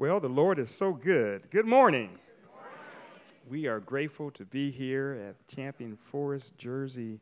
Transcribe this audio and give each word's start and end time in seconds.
Well, 0.00 0.18
the 0.18 0.30
Lord 0.30 0.58
is 0.58 0.70
so 0.70 0.94
good. 0.94 1.50
Good 1.50 1.66
morning. 1.66 2.08
We 3.50 3.66
are 3.66 3.80
grateful 3.80 4.30
to 4.30 4.46
be 4.46 4.70
here 4.70 5.12
at 5.28 5.46
Champion 5.46 5.94
Forest 5.94 6.56
Jersey 6.56 7.20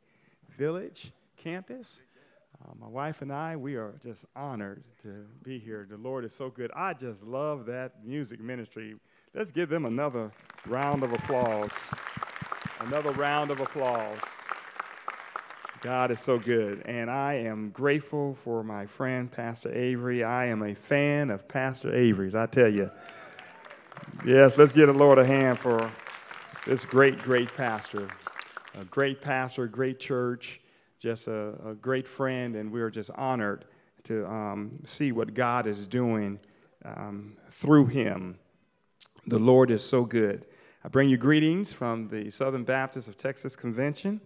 Village 0.49 1.11
campus. 1.37 2.03
Uh, 2.63 2.75
my 2.79 2.87
wife 2.87 3.21
and 3.21 3.33
I, 3.33 3.57
we 3.57 3.75
are 3.75 3.95
just 4.01 4.27
honored 4.37 4.85
to 5.03 5.27
be 5.43 5.59
here. 5.59 5.89
The 5.91 5.97
Lord 5.97 6.25
is 6.25 6.33
so 6.33 6.51
good. 6.51 6.71
I 6.71 6.95
just 6.95 7.25
love 7.25 7.67
that 7.67 8.05
music 8.05 8.39
ministry. 8.39 8.95
Let's 9.35 9.51
give 9.51 9.71
them 9.71 9.85
another 9.85 10.31
round 10.69 11.03
of 11.03 11.13
applause. 11.13 11.91
Another 12.79 13.11
round 13.11 13.51
of 13.51 13.59
applause. 13.59 14.48
God 15.81 16.11
is 16.11 16.21
so 16.21 16.39
good. 16.39 16.83
And 16.87 17.09
I 17.09 17.35
am 17.35 17.71
grateful 17.71 18.35
for 18.35 18.65
my 18.65 18.87
friend, 18.87 19.31
Pastor 19.31 19.73
Avery. 19.73 20.25
I 20.25 20.47
am 20.47 20.63
a 20.63 20.75
fan 20.75 21.31
of 21.31 21.47
Pastor 21.47 21.95
Avery's, 21.95 22.35
I 22.35 22.47
tell 22.47 22.69
you. 22.69 22.91
Yes, 24.27 24.59
let's 24.59 24.73
give 24.73 24.89
the 24.89 24.93
Lord 24.93 25.19
a 25.19 25.25
hand 25.25 25.59
for 25.59 25.91
this 26.67 26.85
great, 26.85 27.19
great 27.21 27.55
pastor. 27.57 28.09
A 28.81 28.85
great 28.87 29.21
pastor, 29.21 29.69
great 29.69 30.01
church, 30.01 30.61
just 30.99 31.29
a, 31.29 31.55
a 31.65 31.75
great 31.75 32.09
friend, 32.09 32.57
and 32.57 32.73
we're 32.73 32.91
just 32.91 33.11
honored 33.13 33.65
to 34.05 34.29
um, 34.29 34.81
see 34.85 35.13
what 35.13 35.35
God 35.35 35.67
is 35.67 35.87
doing 35.87 36.41
um, 36.85 37.37
through 37.49 37.87
him. 37.87 38.39
The 39.27 39.39
Lord 39.39 39.71
is 39.71 39.85
so 39.85 40.05
good. 40.05 40.45
I 40.83 40.89
bring 40.89 41.09
you 41.09 41.17
greetings 41.17 41.73
from 41.73 42.09
the 42.09 42.31
Southern 42.31 42.65
Baptist 42.65 43.07
of 43.07 43.17
Texas 43.17 43.55
Convention 43.55 44.21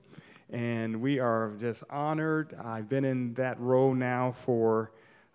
and 0.52 1.00
we 1.00 1.18
are 1.18 1.54
just 1.58 1.82
honored. 1.88 2.54
I've 2.62 2.88
been 2.88 3.04
in 3.04 3.34
that 3.34 3.58
role 3.58 3.94
now 3.94 4.32
for 4.32 4.92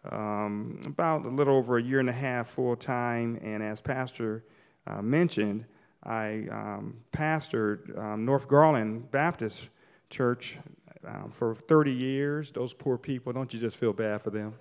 um, 0.09 0.79
about 0.85 1.25
a 1.25 1.29
little 1.29 1.55
over 1.55 1.77
a 1.77 1.81
year 1.81 1.99
and 1.99 2.09
a 2.09 2.13
half 2.13 2.47
full 2.47 2.75
time, 2.75 3.39
and 3.41 3.63
as 3.63 3.81
Pastor 3.81 4.43
uh, 4.85 5.01
mentioned, 5.01 5.65
I 6.03 6.47
um, 6.51 6.99
pastored 7.11 7.97
um, 7.97 8.25
North 8.25 8.47
Garland 8.47 9.11
Baptist 9.11 9.69
Church 10.09 10.57
um, 11.05 11.31
for 11.31 11.55
30 11.55 11.91
years. 11.91 12.51
Those 12.51 12.73
poor 12.73 12.97
people, 12.97 13.33
don't 13.33 13.53
you 13.53 13.59
just 13.59 13.75
feel 13.75 13.93
bad 13.93 14.21
for 14.21 14.29
them? 14.29 14.53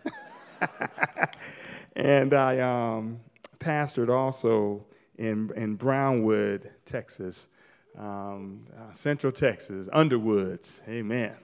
and 1.97 2.33
I 2.33 2.59
um, 2.61 3.21
pastored 3.59 4.09
also 4.09 4.87
in, 5.17 5.53
in 5.55 5.77
Brownwood, 5.77 6.71
Texas 6.85 7.56
um, 7.99 8.67
uh, 8.77 8.93
Central 8.93 9.33
Texas, 9.33 9.89
Underwoods, 9.93 10.83
amen, 10.89 11.35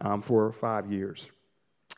um, 0.00 0.22
for 0.22 0.52
five 0.52 0.90
years. 0.90 1.30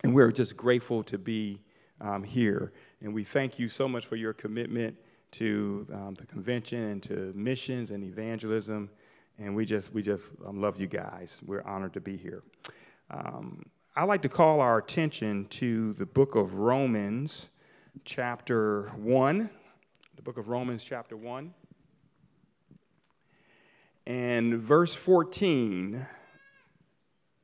And 0.02 0.14
we're 0.14 0.33
just 0.33 0.56
grateful 0.56 1.02
to 1.05 1.19
be 1.19 1.61
um, 2.00 2.25
here. 2.25 2.72
And 3.00 3.14
we 3.14 3.25
thank 3.25 3.58
you 3.58 3.69
so 3.69 3.89
much 3.89 4.06
for 4.06 4.17
your 4.17 4.33
commitment 4.33 4.97
to 5.33 5.86
um, 5.92 6.14
the 6.14 6.27
convention 6.27 6.83
and 6.83 7.02
to 7.05 7.33
missions 7.34 7.91
and 7.91 8.02
evangelism. 8.02 8.91
And 9.39 9.55
we 9.55 9.64
just, 9.64 9.92
we 9.92 10.02
just 10.02 10.33
um, 10.47 10.61
love 10.61 10.80
you 10.80 10.86
guys. 10.86 11.41
We're 11.47 11.62
honored 11.62 11.95
to 11.95 12.00
be 12.00 12.17
here. 12.17 12.42
Um, 13.11 13.64
I'd 13.97 14.05
like 14.05 14.22
to 14.22 14.28
call 14.28 14.61
our 14.61 14.78
attention 14.78 15.47
to 15.47 15.92
the 15.95 16.06
book 16.06 16.34
of 16.34 16.55
Romans, 16.55 17.61
chapter 18.05 18.83
1. 18.97 19.50
The 20.17 20.22
book 20.22 20.39
of 20.39 20.48
Romans, 20.48 20.84
chapter 20.84 21.17
1. 21.17 21.52
And 24.06 24.55
verse 24.55 24.95
14 24.95 26.06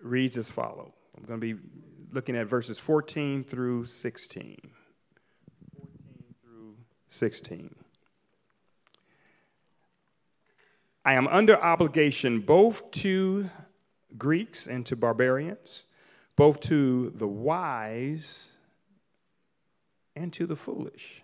reads 0.01 0.37
as 0.37 0.51
follows. 0.51 0.93
I'm 1.17 1.25
going 1.25 1.41
to 1.41 1.55
be 1.55 1.61
looking 2.13 2.37
at 2.37 2.47
verses 2.47 2.79
14 2.79 3.45
through 3.45 3.85
16. 3.85 4.57
14 5.77 5.91
through 6.43 6.77
16. 7.09 7.75
I 11.05 11.15
am 11.15 11.29
under 11.29 11.57
obligation 11.63 12.41
both 12.41 12.91
to 12.93 13.51
Greeks 14.19 14.67
and 14.67 14.85
to 14.87 14.97
barbarians, 14.97 15.87
both 16.35 16.61
to 16.63 17.11
the 17.11 17.29
wise 17.29 18.59
and 20.17 20.33
to 20.33 20.47
the 20.47 20.57
foolish. 20.57 21.23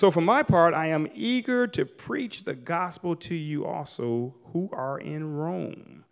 So, 0.00 0.10
for 0.10 0.22
my 0.22 0.42
part, 0.42 0.72
I 0.72 0.86
am 0.86 1.08
eager 1.12 1.66
to 1.66 1.84
preach 1.84 2.44
the 2.44 2.54
gospel 2.54 3.14
to 3.16 3.34
you 3.34 3.66
also 3.66 4.34
who 4.54 4.70
are 4.72 4.98
in 4.98 5.34
Rome. 5.34 6.06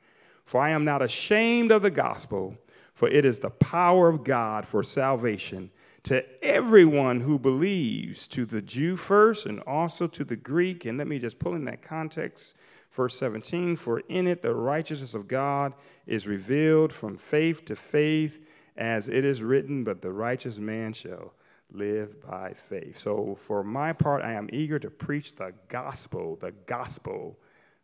For 0.45 0.61
I 0.61 0.73
am 0.73 0.85
not 0.85 1.01
ashamed 1.01 1.73
of 1.73 1.81
the 1.81 1.91
gospel, 1.91 2.59
for 2.93 3.09
it 3.09 3.25
is 3.25 3.41
the 3.41 3.49
power 3.49 4.11
of 4.11 4.25
God 4.25 4.67
for 4.67 4.83
salvation 4.83 5.71
to 6.03 6.23
everyone 6.45 7.23
who 7.23 7.39
believes, 7.39 8.27
to 8.27 8.45
the 8.45 8.61
Jew 8.61 8.95
first 8.95 9.47
and 9.47 9.61
also 9.61 10.07
to 10.07 10.23
the 10.23 10.37
Greek. 10.37 10.85
And 10.85 10.99
let 10.99 11.09
me 11.09 11.19
just 11.19 11.39
pull 11.39 11.55
in 11.55 11.65
that 11.65 11.81
context. 11.81 12.61
Verse 12.93 13.19
17 13.19 13.77
For 13.77 14.01
in 14.01 14.27
it 14.27 14.43
the 14.43 14.55
righteousness 14.55 15.15
of 15.15 15.29
God 15.29 15.73
is 16.07 16.27
revealed 16.27 16.93
from 16.93 17.17
faith 17.17 17.65
to 17.65 17.75
faith, 17.75 18.47
as 18.77 19.09
it 19.09 19.25
is 19.25 19.43
written, 19.43 19.83
But 19.83 20.03
the 20.03 20.13
righteous 20.13 20.59
man 20.59 20.93
shall 20.93 21.33
live 21.71 22.23
by 22.23 22.53
faith. 22.53 22.97
So, 22.99 23.35
for 23.35 23.63
my 23.63 23.93
part, 23.93 24.23
I 24.23 24.33
am 24.33 24.49
eager 24.53 24.79
to 24.79 24.91
preach 24.91 25.37
the 25.37 25.53
gospel, 25.69 26.37
the 26.37 26.53
gospel, 26.53 27.39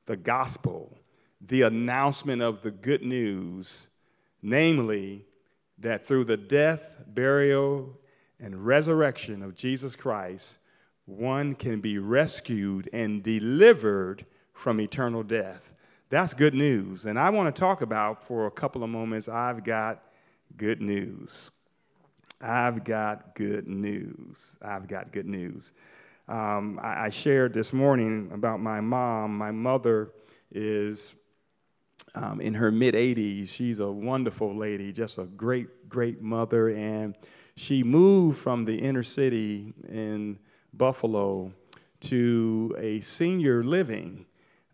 the 0.07 0.17
gospel, 0.17 0.99
the 1.41 1.63
announcement 1.63 2.43
of 2.43 2.63
the 2.63 2.71
good 2.71 3.03
news, 3.03 3.95
namely, 4.43 5.27
that 5.79 6.07
through 6.07 6.25
the 6.25 6.37
death, 6.37 7.05
burial, 7.07 7.99
and 8.41 8.65
resurrection 8.67 9.43
of 9.43 9.55
Jesus 9.55 9.97
Christ, 9.97 10.59
one 11.07 11.55
can 11.55 11.81
be 11.81 11.99
rescued 11.99 12.89
and 12.93 13.23
delivered 13.23 14.25
from 14.53 14.81
eternal 14.81 15.23
death. 15.23 15.75
That's 16.09 16.33
good 16.33 16.55
news. 16.55 17.05
And 17.05 17.19
I 17.19 17.31
want 17.31 17.55
to 17.55 17.61
talk 17.61 17.83
about 17.83 18.25
for 18.25 18.47
a 18.47 18.51
couple 18.51 18.83
of 18.83 18.91
moments, 18.91 19.29
I've 19.29 19.65
got 19.65 20.03
good 20.57 20.81
news. 20.81 21.64
I've 22.41 22.85
got 22.85 23.35
good 23.35 23.67
news. 23.69 24.59
I've 24.63 24.89
got 24.89 25.13
good 25.13 25.27
news. 25.27 25.79
Um, 26.29 26.81
I, 26.83 27.07
I, 27.07 27.11
shared 27.11 27.53
this 27.53 27.73
morning 27.73 28.31
about 28.33 28.59
my 28.59 28.81
mom. 28.81 29.37
My 29.37 29.51
mother 29.51 30.11
is 30.51 31.15
um, 32.15 32.41
in 32.41 32.55
her 32.55 32.71
mid 32.71 32.95
80s. 32.95 33.49
She's 33.49 33.79
a 33.79 33.91
wonderful 33.91 34.55
lady, 34.55 34.93
just 34.93 35.19
a 35.19 35.25
great, 35.25 35.89
great 35.89 36.23
mother. 36.23 36.71
And 36.71 37.15
she 37.57 37.83
moved 37.83 38.39
from 38.39 38.65
the 38.65 38.77
inner 38.77 39.03
city 39.03 39.75
in 39.89 40.39
Buffalo 40.73 41.53
to 42.01 42.75
a 42.79 43.01
senior 43.01 43.63
living 43.63 44.27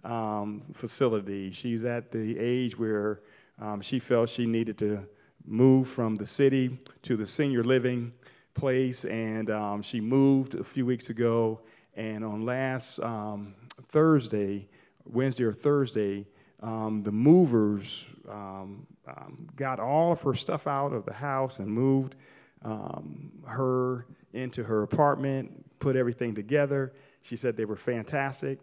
um, 0.05 0.63
facility. 0.73 1.51
She's 1.53 1.85
at 1.85 2.13
the 2.13 2.39
age 2.39 2.79
where 2.79 3.21
um, 3.61 3.81
she 3.81 3.99
felt 3.99 4.29
she 4.29 4.47
needed 4.47 4.79
to 4.79 5.07
moved 5.47 5.91
from 5.91 6.17
the 6.17 6.27
city 6.27 6.79
to 7.03 7.17
the 7.17 7.27
senior 7.27 7.65
living 7.65 8.13
place, 8.55 9.05
and 9.05 9.51
um, 9.51 9.83
she 9.83 10.01
moved 10.01 10.55
a 10.55 10.65
few 10.65 10.87
weeks 10.87 11.11
ago. 11.11 11.61
And 11.97 12.25
on 12.25 12.45
last 12.45 13.01
um, 13.01 13.55
Thursday, 13.89 14.69
Wednesday 15.05 15.45
or 15.45 15.53
Thursday, 15.53 16.27
um, 16.63 17.03
the 17.03 17.13
movers 17.13 18.15
um, 18.29 18.87
um, 19.07 19.49
got 19.57 19.81
all 19.81 20.13
of 20.13 20.23
her 20.23 20.35
stuff 20.35 20.67
out 20.67 20.93
of 20.93 21.05
the 21.05 21.15
house 21.15 21.59
and 21.59 21.69
moved 21.69 22.17
um, 22.63 23.33
her 23.47 24.07
into 24.33 24.65
her 24.65 24.83
apartment, 24.83 25.79
put 25.79 25.97
everything 25.97 26.35
together. 26.35 26.93
She 27.23 27.37
said 27.37 27.57
they 27.57 27.65
were 27.65 27.77
fantastic, 27.77 28.59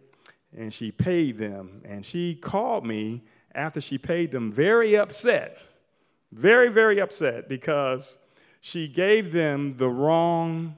and 0.56 0.72
she 0.72 0.90
paid 0.90 1.38
them. 1.38 1.82
And 1.84 2.06
she 2.06 2.34
called 2.34 2.86
me 2.86 3.24
after 3.54 3.80
she 3.80 3.98
paid 3.98 4.30
them, 4.30 4.52
very 4.52 4.96
upset 4.96 5.58
very, 6.32 6.68
very 6.68 7.00
upset 7.00 7.48
because 7.48 8.28
she 8.60 8.88
gave 8.88 9.32
them 9.32 9.76
the 9.76 9.88
wrong 9.88 10.76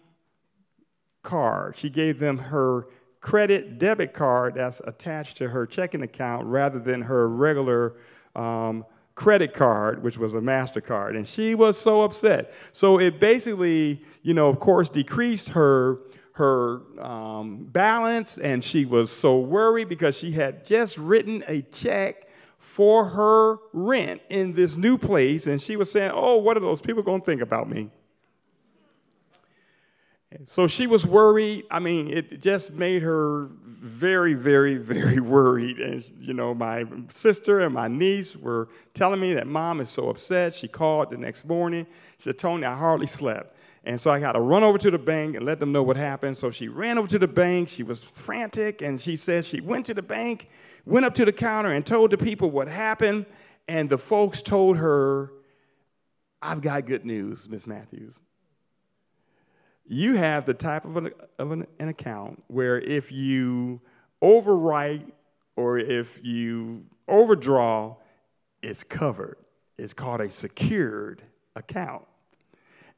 card. 1.23 1.77
She 1.77 1.91
gave 1.91 2.19
them 2.19 2.39
her 2.39 2.87
credit 3.21 3.79
debit 3.79 4.15
card 4.15 4.55
that's 4.55 4.81
attached 4.81 5.37
to 5.39 5.49
her 5.49 5.67
checking 5.67 6.03
account 6.03 6.47
rather 6.47 6.79
than 6.79 7.03
her 7.03 7.29
regular 7.29 7.95
um, 8.35 8.85
credit 9.15 9.53
card, 9.53 10.03
which 10.03 10.17
was 10.17 10.35
a 10.35 10.41
MasterCard. 10.41 11.15
And 11.15 11.27
she 11.27 11.55
was 11.55 11.79
so 11.79 12.03
upset. 12.03 12.53
So 12.73 12.99
it 12.99 13.21
basically, 13.21 14.03
you 14.23 14.33
know, 14.33 14.49
of 14.49 14.59
course, 14.61 14.89
decreased 14.89 15.51
her 15.51 15.99
her 16.35 16.81
um, 16.99 17.67
balance 17.67 18.39
and 18.39 18.65
she 18.65 18.87
was 18.87 19.13
so 19.13 19.39
worried 19.39 19.91
because 19.91 20.17
she 20.17 20.31
had 20.31 20.65
just 20.65 20.97
written 20.97 21.45
a 21.47 21.61
check 21.61 22.30
for 22.61 23.07
her 23.07 23.57
rent 23.73 24.21
in 24.29 24.53
this 24.53 24.77
new 24.77 24.99
place. 24.99 25.47
And 25.47 25.61
she 25.61 25.77
was 25.77 25.91
saying, 25.91 26.13
Oh, 26.15 26.37
what 26.37 26.59
are 26.59 26.61
those 26.61 26.83
people 26.83 27.03
going 27.03 27.21
to 27.21 27.27
think 27.27 27.41
about 27.41 27.69
me? 27.69 27.89
So 30.45 30.69
she 30.69 30.87
was 30.87 31.05
worried. 31.05 31.65
I 31.71 31.81
mean, 31.81 32.09
it 32.09 32.41
just 32.41 32.77
made 32.79 33.03
her 33.03 33.49
very, 33.65 34.35
very, 34.35 34.77
very 34.77 35.21
worried. 35.21 35.79
And, 35.79 36.09
you 36.21 36.35
know, 36.35 36.55
my 36.55 36.85
sister 37.09 37.61
and 37.61 37.75
my 37.75 37.89
niece 37.89 38.37
were 38.37 38.69
telling 38.93 39.21
me 39.21 39.33
that 39.35 39.47
mom 39.47 39.81
is 39.81 39.89
so 39.89 40.11
upset. 40.11 40.55
She 40.55 40.69
called 40.69 41.11
the 41.11 41.17
next 41.17 41.47
morning. 41.49 41.87
She 42.19 42.25
said, 42.25 42.39
Tony, 42.39 42.65
I 42.65 42.77
hardly 42.77 43.07
slept. 43.07 43.57
And 43.85 43.99
so 43.99 44.11
I 44.11 44.21
got 44.21 44.33
to 44.33 44.41
run 44.41 44.63
over 44.63 44.77
to 44.79 44.91
the 44.91 44.99
bank 44.99 45.35
and 45.35 45.47
let 45.47 45.59
them 45.59 45.73
know 45.73 45.83
what 45.83 45.97
happened. 45.97 46.37
So 46.37 46.51
she 46.51 46.69
ran 46.69 46.99
over 46.99 47.09
to 47.09 47.19
the 47.19 47.27
bank. 47.27 47.71
She 47.71 47.83
was 47.83 48.03
frantic. 48.03 48.83
And 48.83 49.01
she 49.01 49.17
said 49.17 49.45
she 49.45 49.61
went 49.61 49.87
to 49.87 49.95
the 49.95 50.03
bank, 50.03 50.49
went 50.85 51.07
up 51.07 51.15
to 51.15 51.25
the 51.25 51.33
counter, 51.33 51.73
and 51.73 51.85
told 51.85 52.11
the 52.11 52.19
people 52.19 52.51
what 52.51 52.69
happened. 52.69 53.27
And 53.69 53.89
the 53.89 53.99
folks 53.99 54.43
told 54.43 54.79
her, 54.79 55.33
I've 56.43 56.61
got 56.61 56.87
good 56.87 57.05
news, 57.05 57.49
Miss 57.49 57.67
Mathews 57.67 58.21
you 59.91 60.15
have 60.15 60.47
the 60.47 60.55
type 60.55 60.85
of 60.85 60.97
an, 60.97 61.11
of 61.37 61.51
an, 61.51 61.67
an 61.81 61.89
account 61.89 62.41
where 62.47 62.79
if 62.79 63.11
you 63.11 63.81
overwrite 64.23 65.11
or 65.57 65.79
if 65.79 66.25
you 66.25 66.87
overdraw, 67.09 67.97
it's 68.63 68.85
covered. 68.85 69.37
It's 69.77 69.93
called 69.93 70.21
a 70.21 70.31
secured 70.31 71.25
account. 71.57 72.05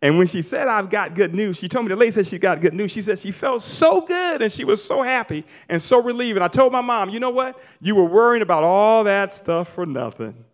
And 0.03 0.19
when 0.19 0.27
she 0.27 0.43
said, 0.43 0.67
I've 0.67 0.91
got 0.91 1.15
good 1.15 1.33
news, 1.33 1.61
she 1.61 1.69
told 1.69 1.85
me 1.85 1.91
the 1.91 1.97
lady 1.97 2.11
said 2.11 2.27
she 2.27 2.39
got 2.39 2.61
good 2.61 2.75
news. 2.75 2.91
She 2.91 3.01
said 3.01 3.21
she 3.21 3.31
felt 3.31 3.63
so 3.63 4.05
good 4.05 4.43
and 4.43 4.51
she 4.51 4.65
was 4.65 4.85
so 4.85 5.01
happy 5.01 5.45
and 5.69 5.81
so 5.81 6.03
relieved. 6.03 6.37
And 6.37 6.45
I 6.45 6.49
told 6.49 6.73
my 6.73 6.81
mom, 6.81 7.09
you 7.09 7.21
know 7.21 7.31
what? 7.31 7.57
You 7.81 7.95
were 7.95 8.05
worrying 8.05 8.43
about 8.43 8.65
all 8.65 9.05
that 9.05 9.33
stuff 9.33 9.69
for 9.69 9.87
nothing. 9.87 10.45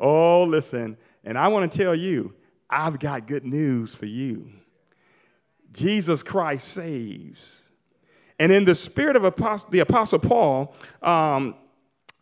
Oh, 0.00 0.42
listen. 0.42 0.96
And 1.24 1.38
I 1.38 1.46
want 1.46 1.70
to 1.70 1.78
tell 1.78 1.94
you, 1.94 2.34
I've 2.68 2.98
got 2.98 3.28
good 3.28 3.44
news 3.44 3.94
for 3.94 4.06
you. 4.06 4.50
Jesus 5.70 6.24
Christ 6.24 6.66
saves. 6.66 7.70
And 8.40 8.50
in 8.50 8.64
the 8.64 8.74
spirit 8.74 9.14
of 9.14 9.22
Apostle, 9.22 9.70
the 9.70 9.78
Apostle 9.78 10.18
Paul, 10.18 10.74
um, 11.02 11.54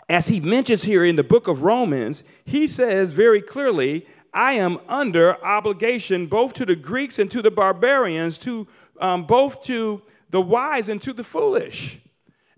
as 0.08 0.29
he 0.29 0.40
mentions 0.40 0.84
here 0.84 1.05
in 1.05 1.17
the 1.17 1.25
book 1.25 1.49
of 1.49 1.62
Romans, 1.62 2.31
he 2.44 2.67
says 2.67 3.12
very 3.12 3.40
clearly, 3.40 4.06
I 4.36 4.52
am 4.52 4.78
under 4.86 5.42
obligation 5.42 6.26
both 6.26 6.52
to 6.54 6.66
the 6.66 6.76
Greeks 6.76 7.18
and 7.18 7.30
to 7.30 7.40
the 7.40 7.50
barbarians, 7.50 8.36
to 8.38 8.68
um, 9.00 9.24
both 9.24 9.64
to 9.64 10.02
the 10.30 10.42
wise 10.42 10.88
and 10.90 11.00
to 11.02 11.12
the 11.14 11.24
foolish. 11.24 11.98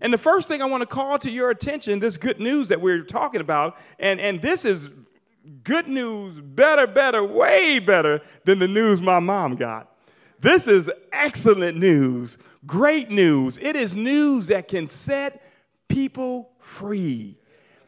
And 0.01 0.13
the 0.13 0.19
first 0.19 0.49
thing 0.49 0.61
I 0.61 0.67
want 0.67 0.83
to 0.83 0.87
call 0.87 1.19
to 1.21 1.31
your 1.31 1.51
attention, 1.51 2.01
this 2.01 2.17
good 2.17 2.41
news 2.41 2.69
that 2.69 2.81
we're 2.81 3.03
talking 3.03 3.41
about, 3.41 3.77
and, 3.99 4.21
and 4.21 4.43
this 4.43 4.65
is 4.65 4.91
good 5.63 5.89
news, 5.89 6.41
better, 6.41 6.87
better, 6.87 7.25
way 7.25 7.79
better 7.79 8.21
than 8.45 8.59
the 8.59 8.69
news 8.69 9.01
my 9.01 9.21
mom 9.21 9.55
got. 9.57 9.89
This 10.41 10.69
is 10.69 10.91
excellent 11.13 11.79
news, 11.79 12.49
great 12.67 13.11
news. 13.11 13.59
It 13.59 13.77
is 13.77 13.97
news 13.97 14.49
that 14.49 14.69
can 14.69 14.87
set 14.87 15.41
people 15.89 16.51
free, 16.59 17.38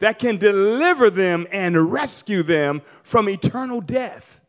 that 0.01 0.17
can 0.17 0.35
deliver 0.37 1.09
them 1.11 1.47
and 1.51 1.91
rescue 1.91 2.41
them 2.41 2.81
from 3.03 3.29
eternal 3.29 3.79
death. 3.79 4.43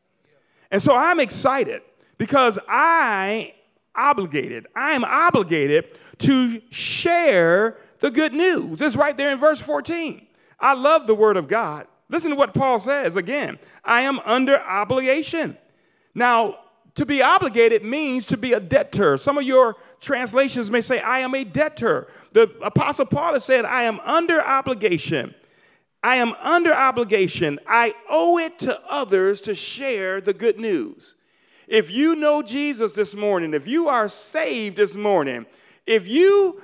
And 0.71 0.83
so 0.83 0.97
I'm 0.97 1.21
excited 1.21 1.83
because 2.17 2.59
I 2.67 3.55
obligated, 3.95 4.67
I 4.75 4.93
am 4.93 5.05
obligated 5.05 5.93
to 6.21 6.63
share 6.71 7.77
the 8.01 8.11
good 8.11 8.33
news. 8.33 8.81
It's 8.81 8.97
right 8.97 9.15
there 9.15 9.31
in 9.31 9.39
verse 9.39 9.61
14. 9.61 10.27
I 10.59 10.73
love 10.73 11.07
the 11.07 11.15
word 11.15 11.37
of 11.37 11.49
God. 11.49 11.87
Listen 12.09 12.31
to 12.31 12.37
what 12.37 12.55
Paul 12.55 12.79
says 12.79 13.17
again. 13.17 13.59
I 13.85 14.03
am 14.03 14.21
under 14.21 14.59
obligation. 14.59 15.59
Now, 16.15 16.57
to 16.95 17.05
be 17.05 17.23
obligated 17.23 17.85
means 17.85 18.25
to 18.27 18.39
be 18.39 18.55
a 18.55 18.61
debtor. 18.61 19.19
Some 19.19 19.37
of 19.37 19.45
your 19.45 19.77
translations 20.01 20.71
may 20.71 20.81
say, 20.81 21.01
I 21.01 21.19
am 21.19 21.35
a 21.35 21.45
debtor. 21.45 22.07
The 22.33 22.51
Apostle 22.63 23.07
Paul 23.07 23.35
has 23.35 23.45
said, 23.45 23.67
I 23.67 23.83
am 23.83 24.01
under 24.01 24.43
obligation. 24.43 25.35
I 26.03 26.17
am 26.17 26.33
under 26.41 26.75
obligation. 26.75 27.59
I 27.67 27.95
owe 28.11 28.39
it 28.39 28.59
to 28.61 28.81
others 28.89 29.41
to 29.43 29.55
share 29.55 30.21
the 30.21 30.33
good 30.33 30.59
news. 30.59 31.15
If 31.69 31.91
you 31.91 32.17
know 32.17 32.43
Jesus 32.43 32.93
this 32.93 33.15
morning, 33.15 33.55
if 33.55 33.67
you 33.67 33.89
are 33.89 34.09
saved 34.09 34.77
this 34.77 34.97
morning, 34.97 35.47
if 35.87 36.09
you 36.09 36.61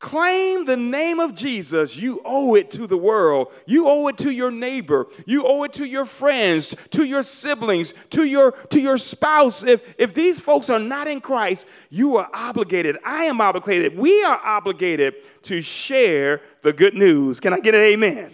Claim 0.00 0.64
the 0.64 0.78
name 0.78 1.20
of 1.20 1.36
Jesus. 1.36 1.94
You 1.98 2.22
owe 2.24 2.54
it 2.54 2.70
to 2.70 2.86
the 2.86 2.96
world. 2.96 3.52
You 3.66 3.86
owe 3.86 4.08
it 4.08 4.16
to 4.18 4.30
your 4.30 4.50
neighbor. 4.50 5.06
You 5.26 5.46
owe 5.46 5.62
it 5.64 5.74
to 5.74 5.84
your 5.84 6.06
friends, 6.06 6.88
to 6.88 7.04
your 7.04 7.22
siblings, 7.22 7.92
to 8.06 8.24
your 8.24 8.52
to 8.70 8.80
your 8.80 8.96
spouse. 8.96 9.62
If 9.62 9.94
if 9.98 10.14
these 10.14 10.40
folks 10.40 10.70
are 10.70 10.78
not 10.78 11.06
in 11.06 11.20
Christ, 11.20 11.66
you 11.90 12.16
are 12.16 12.30
obligated. 12.32 12.96
I 13.04 13.24
am 13.24 13.42
obligated. 13.42 13.94
We 13.94 14.24
are 14.24 14.40
obligated 14.42 15.16
to 15.42 15.60
share 15.60 16.40
the 16.62 16.72
good 16.72 16.94
news. 16.94 17.38
Can 17.38 17.52
I 17.52 17.60
get 17.60 17.74
an 17.74 17.82
amen? 17.82 18.30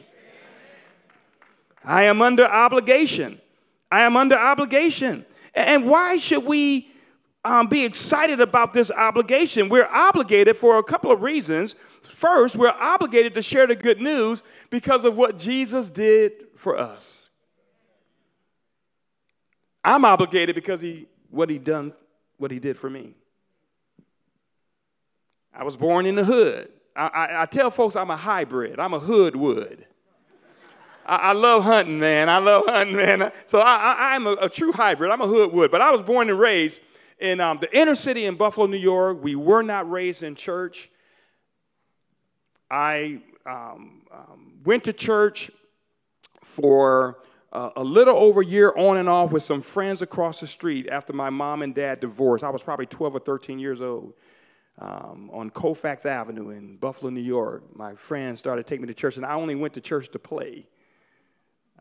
I 1.86 2.02
am 2.02 2.20
under 2.20 2.44
obligation. 2.44 3.40
I 3.90 4.02
am 4.02 4.16
under 4.16 4.36
obligation. 4.36 5.24
And 5.54 5.88
why 5.88 6.18
should 6.18 6.44
we 6.44 6.88
um, 7.46 7.68
be 7.68 7.84
excited 7.84 8.40
about 8.40 8.72
this 8.72 8.90
obligation. 8.90 9.68
We're 9.68 9.86
obligated 9.86 10.56
for 10.56 10.78
a 10.78 10.82
couple 10.82 11.12
of 11.12 11.22
reasons. 11.22 11.74
First, 11.74 12.56
we're 12.56 12.74
obligated 12.76 13.34
to 13.34 13.42
share 13.42 13.68
the 13.68 13.76
good 13.76 14.00
news 14.00 14.42
because 14.68 15.04
of 15.04 15.16
what 15.16 15.38
Jesus 15.38 15.88
did 15.88 16.32
for 16.56 16.76
us. 16.76 17.30
I'm 19.84 20.04
obligated 20.04 20.56
because 20.56 20.80
he 20.80 21.06
what 21.30 21.48
he 21.48 21.58
done, 21.58 21.92
what 22.38 22.50
he 22.50 22.58
did 22.58 22.76
for 22.76 22.90
me. 22.90 23.14
I 25.54 25.62
was 25.62 25.76
born 25.76 26.04
in 26.04 26.16
the 26.16 26.24
hood. 26.24 26.68
I, 26.96 27.06
I, 27.06 27.42
I 27.42 27.46
tell 27.46 27.70
folks 27.70 27.94
I'm 27.94 28.10
a 28.10 28.16
hybrid. 28.16 28.80
I'm 28.80 28.92
a 28.92 28.98
hood 28.98 29.36
wood. 29.36 29.86
I, 31.08 31.32
love 31.32 31.64
hunting, 31.64 32.00
man. 32.00 32.28
I 32.28 32.38
love 32.38 32.64
hunting, 32.66 32.96
man. 32.96 33.30
So 33.44 33.60
I, 33.60 34.16
am 34.16 34.26
a, 34.26 34.32
a 34.42 34.48
true 34.48 34.72
hybrid. 34.72 35.10
I'm 35.10 35.20
a 35.20 35.26
hood 35.26 35.52
wood, 35.52 35.70
but 35.70 35.80
I 35.80 35.92
was 35.92 36.02
born 36.02 36.28
and 36.28 36.38
raised 36.38 36.80
in 37.18 37.40
um, 37.40 37.58
the 37.58 37.76
inner 37.76 37.94
city 37.94 38.26
in 38.26 38.34
Buffalo, 38.34 38.66
New 38.66 38.76
York. 38.76 39.22
We 39.22 39.36
were 39.36 39.62
not 39.62 39.88
raised 39.90 40.22
in 40.22 40.34
church. 40.34 40.90
I 42.70 43.20
um, 43.46 44.02
um, 44.12 44.54
went 44.64 44.84
to 44.84 44.92
church 44.92 45.50
for 46.42 47.18
uh, 47.52 47.70
a 47.76 47.84
little 47.84 48.16
over 48.16 48.40
a 48.40 48.44
year 48.44 48.72
on 48.76 48.96
and 48.96 49.08
off 49.08 49.30
with 49.30 49.42
some 49.42 49.62
friends 49.62 50.02
across 50.02 50.40
the 50.40 50.46
street 50.46 50.88
after 50.90 51.12
my 51.12 51.30
mom 51.30 51.62
and 51.62 51.74
dad 51.74 52.00
divorced. 52.00 52.42
I 52.42 52.50
was 52.50 52.62
probably 52.62 52.86
12 52.86 53.14
or 53.14 53.20
13 53.20 53.58
years 53.58 53.80
old. 53.80 54.14
Um, 54.78 55.30
on 55.32 55.48
Colfax 55.48 56.04
Avenue 56.04 56.50
in 56.50 56.76
Buffalo, 56.76 57.08
New 57.10 57.22
York, 57.22 57.74
my 57.74 57.94
friends 57.94 58.40
started 58.40 58.66
taking 58.66 58.82
me 58.82 58.88
to 58.88 58.94
church, 58.94 59.16
and 59.16 59.24
I 59.24 59.32
only 59.32 59.54
went 59.54 59.72
to 59.74 59.80
church 59.80 60.10
to 60.10 60.18
play. 60.18 60.66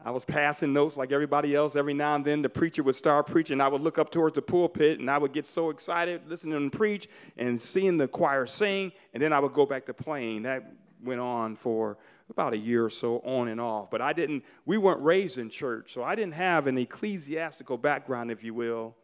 I 0.05 0.11
was 0.11 0.23
passing 0.23 0.71
notes 0.71 0.97
like 0.97 1.11
everybody 1.11 1.55
else. 1.55 1.75
Every 1.75 1.95
now 1.95 2.13
and 2.13 2.23
then, 2.23 2.43
the 2.43 2.49
preacher 2.49 2.83
would 2.83 2.93
start 2.93 3.25
preaching. 3.25 3.59
I 3.59 3.67
would 3.67 3.81
look 3.81 3.97
up 3.97 4.11
towards 4.11 4.35
the 4.35 4.41
pulpit 4.43 4.99
and 4.99 5.09
I 5.09 5.17
would 5.17 5.33
get 5.33 5.47
so 5.47 5.71
excited 5.71 6.21
listening 6.27 6.51
to 6.51 6.57
him 6.57 6.69
preach 6.69 7.07
and 7.37 7.59
seeing 7.59 7.97
the 7.97 8.07
choir 8.07 8.45
sing. 8.45 8.91
And 9.15 9.23
then 9.23 9.33
I 9.33 9.39
would 9.39 9.53
go 9.53 9.65
back 9.65 9.87
to 9.87 9.95
playing. 9.95 10.43
That 10.43 10.71
went 11.03 11.21
on 11.21 11.55
for 11.55 11.97
about 12.29 12.53
a 12.53 12.57
year 12.57 12.85
or 12.85 12.89
so, 12.91 13.17
on 13.19 13.47
and 13.47 13.59
off. 13.59 13.89
But 13.89 14.03
I 14.03 14.13
didn't, 14.13 14.45
we 14.63 14.77
weren't 14.77 15.01
raised 15.01 15.39
in 15.39 15.49
church, 15.49 15.91
so 15.91 16.03
I 16.03 16.13
didn't 16.13 16.35
have 16.35 16.67
an 16.67 16.77
ecclesiastical 16.77 17.77
background, 17.77 18.29
if 18.29 18.43
you 18.43 18.53
will. 18.53 18.95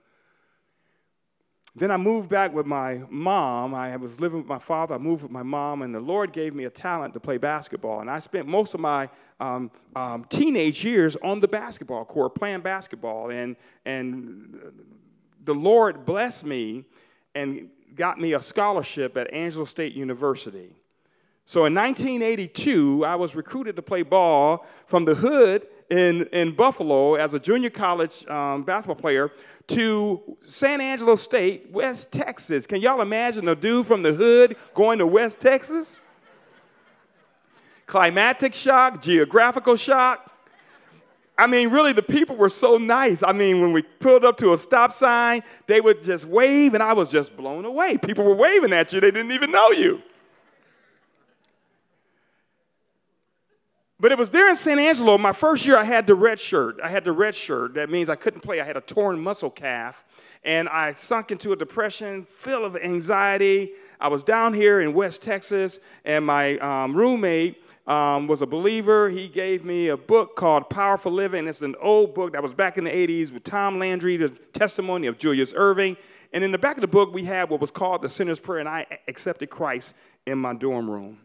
Then 1.75 1.89
I 1.89 1.97
moved 1.97 2.29
back 2.29 2.53
with 2.53 2.65
my 2.65 3.01
mom. 3.09 3.73
I 3.73 3.95
was 3.95 4.19
living 4.19 4.39
with 4.39 4.47
my 4.47 4.59
father. 4.59 4.95
I 4.95 4.97
moved 4.97 5.23
with 5.23 5.31
my 5.31 5.43
mom, 5.43 5.81
and 5.81 5.95
the 5.95 6.01
Lord 6.01 6.33
gave 6.33 6.53
me 6.53 6.65
a 6.65 6.69
talent 6.69 7.13
to 7.13 7.19
play 7.19 7.37
basketball. 7.37 8.01
And 8.01 8.11
I 8.11 8.19
spent 8.19 8.47
most 8.47 8.73
of 8.73 8.81
my 8.81 9.09
um, 9.39 9.71
um, 9.95 10.25
teenage 10.25 10.83
years 10.83 11.15
on 11.17 11.39
the 11.39 11.47
basketball 11.47 12.03
court 12.03 12.35
playing 12.35 12.61
basketball. 12.61 13.29
And, 13.31 13.55
and 13.85 14.59
the 15.43 15.55
Lord 15.55 16.05
blessed 16.05 16.45
me 16.45 16.85
and 17.35 17.69
got 17.95 18.19
me 18.19 18.33
a 18.33 18.41
scholarship 18.41 19.15
at 19.15 19.33
Angelo 19.33 19.65
State 19.65 19.93
University. 19.93 20.75
So 21.45 21.65
in 21.65 21.73
1982, 21.73 23.05
I 23.05 23.15
was 23.15 23.35
recruited 23.35 23.75
to 23.77 23.81
play 23.81 24.03
ball 24.03 24.65
from 24.85 25.05
the 25.05 25.15
hood 25.15 25.63
in, 25.91 26.25
in 26.27 26.53
Buffalo 26.53 27.15
as 27.15 27.33
a 27.33 27.39
junior 27.39 27.69
college 27.69 28.25
um, 28.27 28.63
basketball 28.63 28.99
player 28.99 29.29
to 29.67 30.37
San 30.39 30.79
Angelo 30.79 31.15
State, 31.15 31.69
West 31.69 32.13
Texas. 32.13 32.65
Can 32.65 32.79
y'all 32.81 33.01
imagine 33.01 33.47
a 33.49 33.55
dude 33.55 33.85
from 33.85 34.01
the 34.01 34.13
hood 34.13 34.55
going 34.73 34.99
to 34.99 35.05
West 35.05 35.41
Texas? 35.41 36.09
Climatic 37.85 38.53
shock, 38.53 39.01
geographical 39.01 39.75
shock. 39.75 40.29
I 41.37 41.47
mean, 41.47 41.69
really, 41.69 41.91
the 41.91 42.03
people 42.03 42.37
were 42.37 42.49
so 42.49 42.77
nice. 42.77 43.21
I 43.21 43.33
mean, 43.33 43.59
when 43.59 43.73
we 43.73 43.81
pulled 43.81 44.23
up 44.23 44.37
to 44.37 44.53
a 44.53 44.57
stop 44.57 44.93
sign, 44.93 45.43
they 45.67 45.81
would 45.81 46.03
just 46.03 46.23
wave, 46.25 46.73
and 46.73 46.81
I 46.81 46.93
was 46.93 47.11
just 47.11 47.35
blown 47.35 47.65
away. 47.65 47.97
People 47.97 48.23
were 48.23 48.35
waving 48.35 48.71
at 48.71 48.93
you, 48.93 49.01
they 49.01 49.11
didn't 49.11 49.31
even 49.31 49.51
know 49.51 49.71
you. 49.71 50.01
But 54.01 54.11
it 54.11 54.17
was 54.17 54.31
there 54.31 54.49
in 54.49 54.55
San 54.55 54.79
Angelo, 54.79 55.19
my 55.19 55.31
first 55.31 55.63
year, 55.63 55.77
I 55.77 55.83
had 55.83 56.07
the 56.07 56.15
red 56.15 56.39
shirt. 56.39 56.79
I 56.83 56.87
had 56.87 57.03
the 57.03 57.11
red 57.11 57.35
shirt. 57.35 57.75
That 57.75 57.91
means 57.91 58.09
I 58.09 58.15
couldn't 58.15 58.41
play. 58.41 58.59
I 58.59 58.63
had 58.65 58.75
a 58.75 58.81
torn 58.81 59.19
muscle 59.19 59.51
calf. 59.51 60.03
And 60.43 60.67
I 60.69 60.91
sunk 60.93 61.29
into 61.29 61.51
a 61.51 61.55
depression, 61.55 62.23
full 62.23 62.65
of 62.65 62.75
anxiety. 62.75 63.73
I 63.99 64.07
was 64.07 64.23
down 64.23 64.55
here 64.55 64.81
in 64.81 64.95
West 64.95 65.21
Texas, 65.21 65.87
and 66.03 66.25
my 66.25 66.57
um, 66.57 66.95
roommate 66.95 67.63
um, 67.85 68.25
was 68.25 68.41
a 68.41 68.47
believer. 68.47 69.11
He 69.11 69.27
gave 69.27 69.63
me 69.63 69.89
a 69.89 69.97
book 69.97 70.35
called 70.35 70.67
Powerful 70.71 71.11
Living. 71.11 71.47
It's 71.47 71.61
an 71.61 71.75
old 71.79 72.15
book 72.15 72.33
that 72.33 72.41
was 72.41 72.55
back 72.55 72.79
in 72.79 72.85
the 72.85 72.89
80s 72.89 73.31
with 73.31 73.43
Tom 73.43 73.77
Landry, 73.77 74.17
the 74.17 74.29
testimony 74.29 75.05
of 75.05 75.19
Julius 75.19 75.53
Erving. 75.53 75.95
And 76.33 76.43
in 76.43 76.51
the 76.51 76.57
back 76.57 76.75
of 76.75 76.81
the 76.81 76.87
book, 76.87 77.13
we 77.13 77.25
had 77.25 77.51
what 77.51 77.61
was 77.61 77.69
called 77.69 78.01
the 78.01 78.09
Sinner's 78.09 78.39
Prayer, 78.39 78.61
and 78.61 78.69
I 78.69 78.87
accepted 79.07 79.51
Christ 79.51 79.95
in 80.25 80.39
my 80.39 80.55
dorm 80.55 80.89
room. 80.89 81.19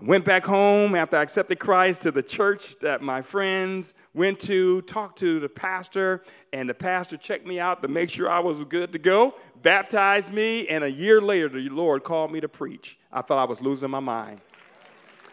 I 0.00 0.04
went 0.04 0.24
back 0.24 0.44
home 0.44 0.94
after 0.94 1.16
I 1.16 1.22
accepted 1.22 1.58
Christ 1.58 2.02
to 2.02 2.12
the 2.12 2.22
church 2.22 2.78
that 2.80 3.02
my 3.02 3.20
friends 3.20 3.94
went 4.14 4.38
to, 4.40 4.80
talked 4.82 5.18
to 5.18 5.40
the 5.40 5.48
pastor, 5.48 6.22
and 6.52 6.68
the 6.68 6.74
pastor 6.74 7.16
checked 7.16 7.44
me 7.44 7.58
out 7.58 7.82
to 7.82 7.88
make 7.88 8.08
sure 8.08 8.30
I 8.30 8.38
was 8.38 8.64
good 8.64 8.92
to 8.92 9.00
go, 9.00 9.34
baptized 9.60 10.32
me, 10.32 10.68
and 10.68 10.84
a 10.84 10.90
year 10.90 11.20
later, 11.20 11.48
the 11.48 11.68
Lord 11.68 12.04
called 12.04 12.30
me 12.30 12.38
to 12.40 12.48
preach. 12.48 12.96
I 13.12 13.22
thought 13.22 13.38
I 13.38 13.44
was 13.44 13.60
losing 13.60 13.90
my 13.90 13.98
mind. 13.98 14.40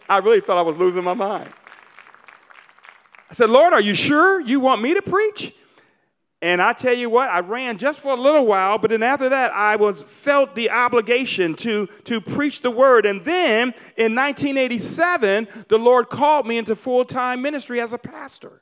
I 0.09 0.17
really 0.17 0.39
thought 0.39 0.57
I 0.57 0.63
was 0.63 0.79
losing 0.79 1.03
my 1.03 1.13
mind. 1.13 1.49
I 3.29 3.35
said, 3.35 3.51
Lord, 3.51 3.71
are 3.71 3.81
you 3.81 3.93
sure 3.93 4.41
you 4.41 4.59
want 4.59 4.81
me 4.81 4.95
to 4.95 5.01
preach? 5.03 5.53
And 6.41 6.61
I 6.61 6.73
tell 6.73 6.93
you 6.93 7.09
what, 7.09 7.29
I 7.29 7.39
ran 7.39 7.77
just 7.77 8.01
for 8.01 8.11
a 8.11 8.19
little 8.19 8.45
while, 8.45 8.77
but 8.77 8.91
then 8.91 9.01
after 9.03 9.29
that, 9.29 9.51
I 9.53 9.77
was 9.77 10.03
felt 10.03 10.53
the 10.53 10.69
obligation 10.69 11.55
to, 11.55 11.87
to 12.03 12.21
preach 12.21 12.61
the 12.61 12.71
word. 12.71 13.05
And 13.05 13.21
then 13.21 13.73
in 13.97 14.13
1987, 14.13 15.47
the 15.69 15.77
Lord 15.77 16.09
called 16.09 16.45
me 16.45 16.57
into 16.57 16.75
full-time 16.75 17.41
ministry 17.41 17.79
as 17.79 17.93
a 17.93 17.97
pastor. 17.97 18.61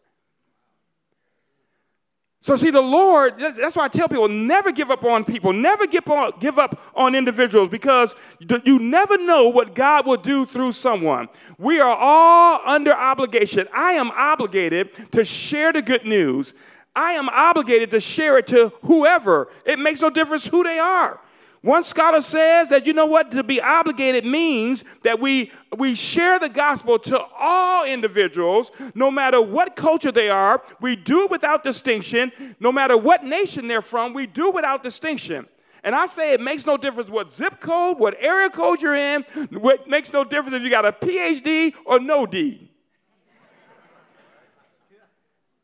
So, 2.43 2.57
see, 2.57 2.71
the 2.71 2.81
Lord, 2.81 3.39
that's 3.39 3.77
why 3.77 3.85
I 3.85 3.87
tell 3.87 4.09
people 4.09 4.27
never 4.27 4.73
give 4.73 4.91
up 4.91 5.05
on 5.05 5.23
people, 5.23 5.53
never 5.53 5.87
give, 5.87 6.03
give 6.41 6.59
up 6.59 6.77
on 6.93 7.15
individuals 7.15 7.69
because 7.69 8.17
you 8.65 8.79
never 8.79 9.17
know 9.25 9.47
what 9.47 9.73
God 9.73 10.05
will 10.05 10.17
do 10.17 10.45
through 10.45 10.73
someone. 10.73 11.29
We 11.57 11.79
are 11.79 11.95
all 11.97 12.59
under 12.65 12.91
obligation. 12.91 13.65
I 13.73 13.93
am 13.93 14.11
obligated 14.11 14.89
to 15.13 15.23
share 15.23 15.71
the 15.71 15.81
good 15.81 16.03
news. 16.03 16.53
I 16.95 17.13
am 17.13 17.29
obligated 17.29 17.91
to 17.91 18.01
share 18.01 18.37
it 18.37 18.47
to 18.47 18.69
whoever. 18.83 19.49
It 19.65 19.79
makes 19.79 20.01
no 20.01 20.09
difference 20.09 20.47
who 20.47 20.63
they 20.63 20.79
are. 20.79 21.19
One 21.61 21.83
scholar 21.85 22.19
says 22.19 22.69
that 22.69 22.85
you 22.85 22.91
know 22.91 23.05
what 23.05 23.31
to 23.31 23.41
be 23.41 23.61
obligated 23.61 24.25
means 24.25 24.83
that 24.99 25.21
we 25.21 25.49
we 25.77 25.95
share 25.95 26.37
the 26.37 26.49
gospel 26.49 26.99
to 26.99 27.25
all 27.39 27.85
individuals 27.85 28.73
no 28.93 29.09
matter 29.09 29.41
what 29.41 29.77
culture 29.77 30.11
they 30.11 30.29
are. 30.29 30.61
We 30.81 30.97
do 30.97 31.23
it 31.23 31.31
without 31.31 31.63
distinction. 31.63 32.33
No 32.59 32.73
matter 32.73 32.97
what 32.97 33.23
nation 33.23 33.69
they're 33.69 33.81
from, 33.81 34.13
we 34.13 34.27
do 34.27 34.51
without 34.51 34.83
distinction. 34.83 35.47
And 35.85 35.95
I 35.95 36.05
say 36.05 36.33
it 36.33 36.41
makes 36.41 36.65
no 36.65 36.75
difference 36.75 37.09
what 37.09 37.31
zip 37.31 37.61
code, 37.61 37.97
what 37.97 38.17
area 38.19 38.49
code 38.49 38.81
you're 38.81 38.95
in. 38.95 39.23
It 39.35 39.87
makes 39.87 40.11
no 40.11 40.25
difference 40.25 40.57
if 40.57 40.63
you 40.63 40.69
got 40.69 40.85
a 40.85 40.91
PhD 40.91 41.73
or 41.85 41.99
no 41.99 42.25
D. 42.25 42.72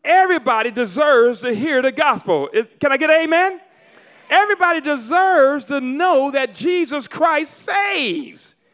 Everybody 0.04 0.72
deserves 0.72 1.42
to 1.42 1.54
hear 1.54 1.82
the 1.82 1.92
gospel. 1.92 2.50
Is, 2.54 2.76
can 2.80 2.92
I 2.92 2.98
get 2.98 3.10
amen? 3.10 3.54
amen? 3.54 3.62
Everybody 4.30 4.82
deserves 4.82 5.66
to 5.66 5.82
know 5.82 6.32
that 6.32 6.54
Jesus 6.54 7.08
Christ 7.08 7.54
saves. 7.54 8.68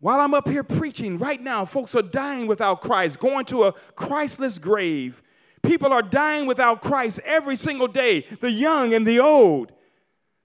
While 0.00 0.20
I'm 0.20 0.34
up 0.34 0.48
here 0.48 0.64
preaching 0.64 1.18
right 1.18 1.40
now, 1.40 1.64
folks 1.64 1.94
are 1.94 2.02
dying 2.02 2.46
without 2.46 2.80
Christ, 2.80 3.18
going 3.18 3.46
to 3.46 3.64
a 3.64 3.72
Christless 3.94 4.58
grave. 4.58 5.22
People 5.62 5.92
are 5.92 6.02
dying 6.02 6.46
without 6.46 6.80
Christ 6.80 7.20
every 7.24 7.56
single 7.56 7.88
day, 7.88 8.20
the 8.40 8.50
young 8.50 8.92
and 8.92 9.06
the 9.06 9.20
old. 9.20 9.72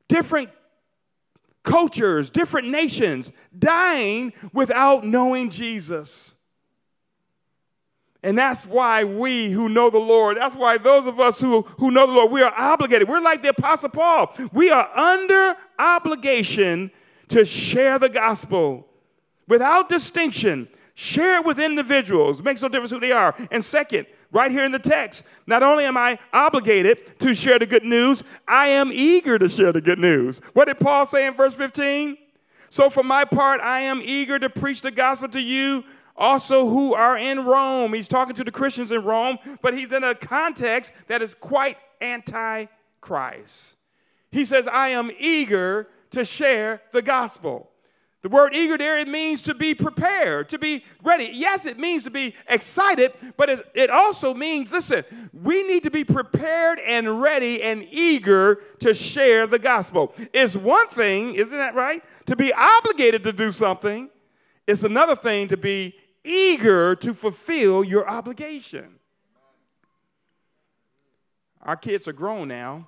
Different 0.07 0.49
cultures, 1.63 2.29
different 2.29 2.69
nations, 2.69 3.31
dying 3.57 4.33
without 4.53 5.05
knowing 5.05 5.49
Jesus. 5.49 6.40
And 8.23 8.37
that's 8.37 8.67
why 8.67 9.03
we 9.03 9.49
who 9.49 9.67
know 9.67 9.89
the 9.89 9.97
Lord, 9.97 10.37
that's 10.37 10.55
why 10.55 10.77
those 10.77 11.07
of 11.07 11.19
us 11.19 11.41
who, 11.41 11.61
who 11.61 11.89
know 11.89 12.05
the 12.05 12.13
Lord, 12.13 12.31
we 12.31 12.43
are 12.43 12.53
obligated. 12.55 13.09
We're 13.09 13.19
like 13.19 13.41
the 13.41 13.49
Apostle 13.49 13.89
Paul. 13.89 14.35
We 14.53 14.69
are 14.69 14.95
under 14.95 15.55
obligation 15.79 16.91
to 17.29 17.45
share 17.45 17.97
the 17.97 18.09
gospel 18.09 18.87
without 19.47 19.89
distinction. 19.89 20.67
Share 20.93 21.39
it 21.39 21.45
with 21.45 21.57
individuals. 21.57 22.43
Makes 22.43 22.61
no 22.61 22.69
difference 22.69 22.91
who 22.91 22.99
they 22.99 23.11
are. 23.11 23.33
And 23.49 23.65
second, 23.65 24.05
right 24.31 24.51
here 24.51 24.65
in 24.65 24.71
the 24.71 24.79
text, 24.79 25.27
not 25.47 25.63
only 25.63 25.85
am 25.85 25.97
I 25.97 26.19
obligated 26.31 27.19
to 27.19 27.33
share 27.33 27.57
the 27.57 27.65
good 27.65 27.83
news, 27.83 28.23
I 28.47 28.67
am 28.67 28.91
eager 28.91 29.39
to 29.39 29.49
share 29.49 29.71
the 29.71 29.81
good 29.81 29.97
news. 29.97 30.41
What 30.53 30.65
did 30.65 30.77
Paul 30.77 31.07
say 31.07 31.25
in 31.25 31.33
verse 31.33 31.55
15? 31.55 32.17
So, 32.69 32.89
for 32.89 33.03
my 33.03 33.25
part, 33.25 33.61
I 33.61 33.81
am 33.81 33.99
eager 34.01 34.37
to 34.39 34.49
preach 34.49 34.81
the 34.81 34.91
gospel 34.91 35.27
to 35.29 35.41
you 35.41 35.83
also 36.21 36.69
who 36.69 36.93
are 36.93 37.17
in 37.17 37.43
Rome. 37.43 37.93
He's 37.93 38.07
talking 38.07 38.35
to 38.35 38.43
the 38.43 38.51
Christians 38.51 38.91
in 38.91 39.03
Rome, 39.03 39.39
but 39.61 39.73
he's 39.73 39.91
in 39.91 40.03
a 40.03 40.15
context 40.15 41.07
that 41.07 41.21
is 41.21 41.33
quite 41.33 41.77
anti 41.99 42.67
Christ. 43.01 43.79
He 44.31 44.45
says, 44.45 44.67
I 44.67 44.89
am 44.89 45.11
eager 45.19 45.87
to 46.11 46.23
share 46.23 46.81
the 46.91 47.01
gospel. 47.01 47.71
The 48.21 48.29
word 48.29 48.53
eager 48.53 48.77
there, 48.77 48.99
it 48.99 49.07
means 49.07 49.41
to 49.43 49.55
be 49.55 49.73
prepared, 49.73 50.47
to 50.49 50.59
be 50.59 50.83
ready. 51.03 51.31
Yes, 51.33 51.65
it 51.65 51.79
means 51.79 52.03
to 52.03 52.11
be 52.11 52.35
excited, 52.47 53.11
but 53.35 53.49
it, 53.49 53.61
it 53.73 53.89
also 53.89 54.35
means, 54.35 54.71
listen, 54.71 55.03
we 55.33 55.63
need 55.63 55.81
to 55.83 55.89
be 55.89 56.03
prepared 56.03 56.77
and 56.85 57.19
ready 57.19 57.63
and 57.63 57.83
eager 57.89 58.59
to 58.79 58.93
share 58.93 59.47
the 59.47 59.57
gospel. 59.57 60.13
It's 60.33 60.55
one 60.55 60.87
thing, 60.89 61.33
isn't 61.33 61.57
that 61.57 61.73
right? 61.73 62.03
To 62.27 62.35
be 62.35 62.53
obligated 62.53 63.23
to 63.23 63.33
do 63.33 63.51
something. 63.51 64.11
It's 64.67 64.83
another 64.83 65.15
thing 65.15 65.47
to 65.47 65.57
be 65.57 65.95
eager 66.23 66.95
to 66.95 67.13
fulfill 67.13 67.83
your 67.83 68.07
obligation. 68.09 68.95
Our 71.61 71.75
kids 71.75 72.07
are 72.07 72.13
grown 72.13 72.47
now. 72.47 72.87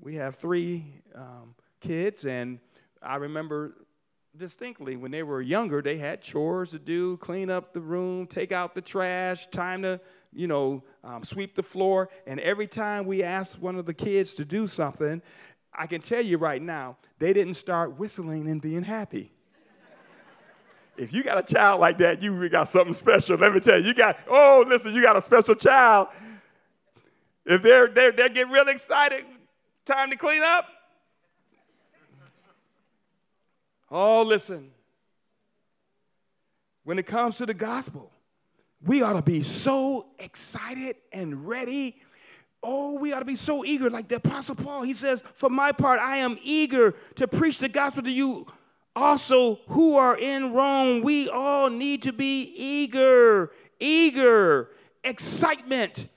We 0.00 0.16
have 0.16 0.36
three 0.36 0.84
um, 1.14 1.54
kids, 1.80 2.24
and 2.24 2.60
I 3.02 3.16
remember 3.16 3.74
distinctly 4.36 4.96
when 4.96 5.10
they 5.10 5.22
were 5.22 5.40
younger, 5.40 5.82
they 5.82 5.96
had 5.96 6.22
chores 6.22 6.70
to 6.70 6.78
do 6.78 7.16
clean 7.16 7.50
up 7.50 7.72
the 7.72 7.80
room, 7.80 8.26
take 8.26 8.52
out 8.52 8.74
the 8.74 8.82
trash, 8.82 9.46
time 9.46 9.82
to, 9.82 10.00
you 10.32 10.46
know, 10.46 10.84
um, 11.02 11.24
sweep 11.24 11.54
the 11.54 11.62
floor. 11.62 12.08
And 12.26 12.38
every 12.40 12.66
time 12.66 13.06
we 13.06 13.22
asked 13.22 13.60
one 13.60 13.76
of 13.76 13.86
the 13.86 13.94
kids 13.94 14.34
to 14.34 14.44
do 14.44 14.66
something, 14.66 15.22
I 15.74 15.86
can 15.86 16.00
tell 16.00 16.22
you 16.22 16.38
right 16.38 16.62
now, 16.62 16.96
they 17.18 17.32
didn't 17.32 17.54
start 17.54 17.98
whistling 17.98 18.48
and 18.48 18.60
being 18.60 18.82
happy. 18.82 19.32
If 20.98 21.12
you 21.12 21.22
got 21.22 21.38
a 21.38 21.54
child 21.54 21.80
like 21.80 21.98
that, 21.98 22.22
you 22.22 22.48
got 22.48 22.68
something 22.68 22.94
special. 22.94 23.36
Let 23.36 23.52
me 23.52 23.60
tell 23.60 23.78
you, 23.78 23.88
you 23.88 23.94
got, 23.94 24.18
oh, 24.28 24.64
listen, 24.66 24.94
you 24.94 25.02
got 25.02 25.16
a 25.16 25.22
special 25.22 25.54
child. 25.54 26.08
If 27.44 27.62
they're, 27.62 27.88
they're, 27.88 28.12
they're 28.12 28.28
getting 28.28 28.52
really 28.52 28.72
excited, 28.72 29.24
time 29.84 30.10
to 30.10 30.16
clean 30.16 30.42
up. 30.42 30.66
Oh, 33.90 34.22
listen. 34.22 34.70
When 36.84 36.98
it 36.98 37.06
comes 37.06 37.38
to 37.38 37.46
the 37.46 37.54
gospel, 37.54 38.10
we 38.84 39.02
ought 39.02 39.14
to 39.14 39.22
be 39.22 39.42
so 39.42 40.06
excited 40.18 40.96
and 41.12 41.46
ready. 41.46 41.96
Oh, 42.62 42.98
we 42.98 43.12
ought 43.12 43.20
to 43.20 43.24
be 43.24 43.34
so 43.34 43.64
eager. 43.64 43.90
Like 43.90 44.08
the 44.08 44.16
Apostle 44.16 44.56
Paul, 44.56 44.82
he 44.82 44.92
says, 44.92 45.22
For 45.22 45.50
my 45.50 45.72
part, 45.72 46.00
I 46.00 46.18
am 46.18 46.38
eager 46.42 46.94
to 47.16 47.28
preach 47.28 47.58
the 47.58 47.68
gospel 47.68 48.02
to 48.04 48.10
you 48.10 48.46
also 48.96 49.56
who 49.68 49.96
are 49.96 50.16
in 50.18 50.52
Rome. 50.52 51.02
We 51.02 51.28
all 51.28 51.68
need 51.68 52.02
to 52.02 52.12
be 52.12 52.52
eager, 52.56 53.52
eager, 53.78 54.70
excitement. 55.04 56.08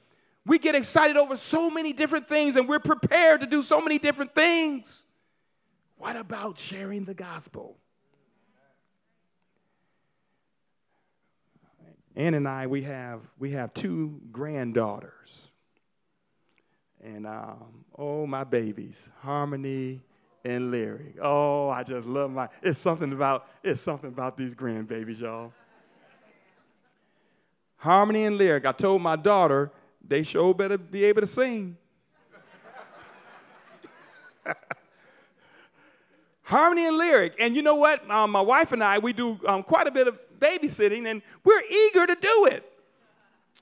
We 0.46 0.58
get 0.58 0.74
excited 0.74 1.18
over 1.18 1.36
so 1.36 1.70
many 1.70 1.94
different 1.94 2.28
things 2.28 2.56
and 2.56 2.68
we're 2.68 2.80
prepared 2.80 3.42
to 3.42 3.46
do 3.46 3.62
so 3.62 3.82
many 3.82 4.00
different 4.00 4.34
things. 4.34 5.06
What 5.98 6.16
about 6.16 6.58
sharing 6.58 7.04
the 7.04 7.14
gospel? 7.14 7.78
Ann 12.16 12.34
and 12.34 12.48
I, 12.48 12.68
we 12.68 12.82
have 12.84 13.22
we 13.38 13.52
have 13.52 13.74
two 13.74 14.20
granddaughters, 14.32 15.52
and 17.02 17.26
um, 17.26 17.86
oh 17.98 18.26
my 18.26 18.44
babies, 18.44 19.10
Harmony 19.22 20.02
and 20.46 20.72
Lyric. 20.72 21.16
Oh, 21.22 21.70
I 21.70 21.84
just 21.84 22.08
love 22.08 22.32
my. 22.32 22.50
It's 22.62 22.80
something 22.80 23.12
about 23.14 23.48
it's 23.64 23.82
something 23.82 24.10
about 24.10 24.38
these 24.38 24.56
grandbabies, 24.56 25.20
y'all. 25.20 25.54
Harmony 27.78 28.26
and 28.26 28.38
Lyric. 28.38 28.66
I 28.66 28.72
told 28.74 29.02
my 29.02 29.16
daughter 29.16 29.72
they 30.06 30.24
sure 30.24 30.54
better 30.54 30.78
be 30.78 31.06
able 31.06 31.22
to 31.22 31.28
sing. 31.28 31.78
Harmony 36.44 36.88
and 36.88 36.98
Lyric. 36.98 37.36
And 37.40 37.56
you 37.56 37.62
know 37.62 37.76
what? 37.76 38.10
Um, 38.10 38.32
my 38.32 38.42
wife 38.42 38.72
and 38.72 38.84
I, 38.84 38.98
we 39.00 39.14
do 39.14 39.40
um, 39.46 39.64
quite 39.64 39.88
a 39.88 39.92
bit 39.92 40.08
of 40.08 40.20
babysitting, 40.40 41.06
and 41.06 41.22
we're 41.44 41.62
eager 41.70 42.08
to 42.08 42.16
do 42.16 42.48
it. 42.52 42.69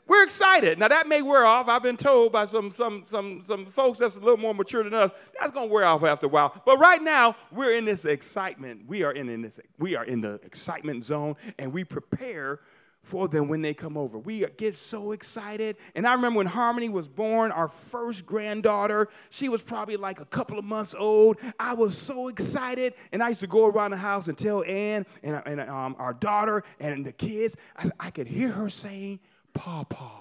We're 0.07 0.23
excited. 0.23 0.79
Now 0.79 0.87
that 0.87 1.07
may 1.07 1.21
wear 1.21 1.45
off. 1.45 1.67
I've 1.67 1.83
been 1.83 1.97
told 1.97 2.31
by 2.31 2.45
some 2.45 2.71
some 2.71 3.03
some 3.05 3.41
some 3.41 3.65
folks 3.65 3.99
that's 3.99 4.15
a 4.15 4.19
little 4.19 4.37
more 4.37 4.53
mature 4.53 4.83
than 4.83 4.93
us. 4.93 5.11
That's 5.37 5.51
gonna 5.51 5.67
wear 5.67 5.85
off 5.85 6.03
after 6.03 6.27
a 6.27 6.29
while. 6.29 6.61
But 6.65 6.79
right 6.79 7.01
now, 7.01 7.35
we're 7.51 7.73
in 7.73 7.85
this 7.85 8.05
excitement. 8.05 8.85
We 8.87 9.03
are 9.03 9.11
in, 9.11 9.27
in 9.27 9.41
this. 9.41 9.59
We 9.77 9.95
are 9.95 10.05
in 10.05 10.21
the 10.21 10.35
excitement 10.43 11.03
zone, 11.03 11.35
and 11.59 11.73
we 11.73 11.83
prepare 11.83 12.61
for 13.07 13.27
them 13.27 13.47
when 13.47 13.61
they 13.61 13.73
come 13.73 13.97
over. 13.97 14.17
We 14.17 14.45
get 14.57 14.75
so 14.75 15.11
excited. 15.13 15.77
And 15.95 16.05
I 16.05 16.13
remember 16.13 16.37
when 16.37 16.47
Harmony 16.47 16.89
was 16.89 17.07
born, 17.07 17.51
our 17.51 17.69
first 17.69 18.25
granddaughter, 18.25 19.07
she 19.29 19.47
was 19.47 19.63
probably 19.63 19.95
like 19.95 20.19
a 20.19 20.25
couple 20.25 20.59
of 20.59 20.65
months 20.65 20.93
old. 20.93 21.37
I 21.57 21.73
was 21.73 21.97
so 21.97 22.27
excited. 22.27 22.93
And 23.13 23.23
I 23.23 23.29
used 23.29 23.39
to 23.41 23.47
go 23.47 23.65
around 23.67 23.91
the 23.91 23.97
house 23.97 24.27
and 24.27 24.37
tell 24.37 24.61
Ann 24.65 25.05
and, 25.23 25.41
and 25.45 25.61
um, 25.61 25.95
our 25.97 26.13
daughter 26.13 26.63
and 26.81 27.05
the 27.05 27.13
kids, 27.13 27.55
I, 27.77 27.89
I 27.99 28.09
could 28.09 28.27
hear 28.27 28.49
her 28.49 28.69
saying, 28.69 29.19
Papa. 29.57 30.11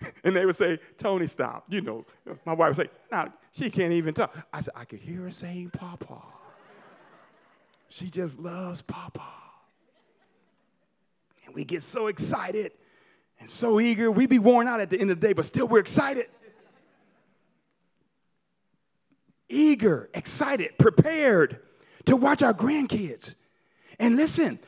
and 0.24 0.34
they 0.34 0.46
would 0.46 0.56
say, 0.56 0.78
Tony, 0.96 1.26
stop. 1.26 1.64
You 1.68 1.82
know, 1.82 2.06
my 2.44 2.54
wife 2.54 2.76
would 2.76 2.88
say, 2.88 2.94
now, 3.12 3.32
she 3.52 3.70
can't 3.70 3.92
even 3.92 4.14
talk. 4.14 4.36
I 4.52 4.60
said, 4.60 4.74
I 4.76 4.84
could 4.84 5.00
hear 5.00 5.22
her 5.22 5.30
saying, 5.30 5.70
Papa. 5.70 6.22
She 7.88 8.10
just 8.10 8.40
loves 8.40 8.82
Papa. 8.82 9.22
And 11.46 11.54
we 11.54 11.64
get 11.64 11.82
so 11.82 12.08
excited 12.08 12.72
and 13.38 13.48
so 13.48 13.78
eager. 13.78 14.10
We 14.10 14.26
be 14.26 14.38
worn 14.38 14.66
out 14.66 14.80
at 14.80 14.90
the 14.90 15.00
end 15.00 15.10
of 15.10 15.20
the 15.20 15.26
day, 15.28 15.32
but 15.32 15.44
still 15.44 15.68
we're 15.68 15.80
excited. 15.80 16.26
eager, 19.48 20.10
excited, 20.14 20.76
prepared 20.78 21.60
to 22.06 22.16
watch 22.16 22.42
our 22.42 22.52
grandkids. 22.52 23.42
And 23.98 24.16
listen, 24.16 24.58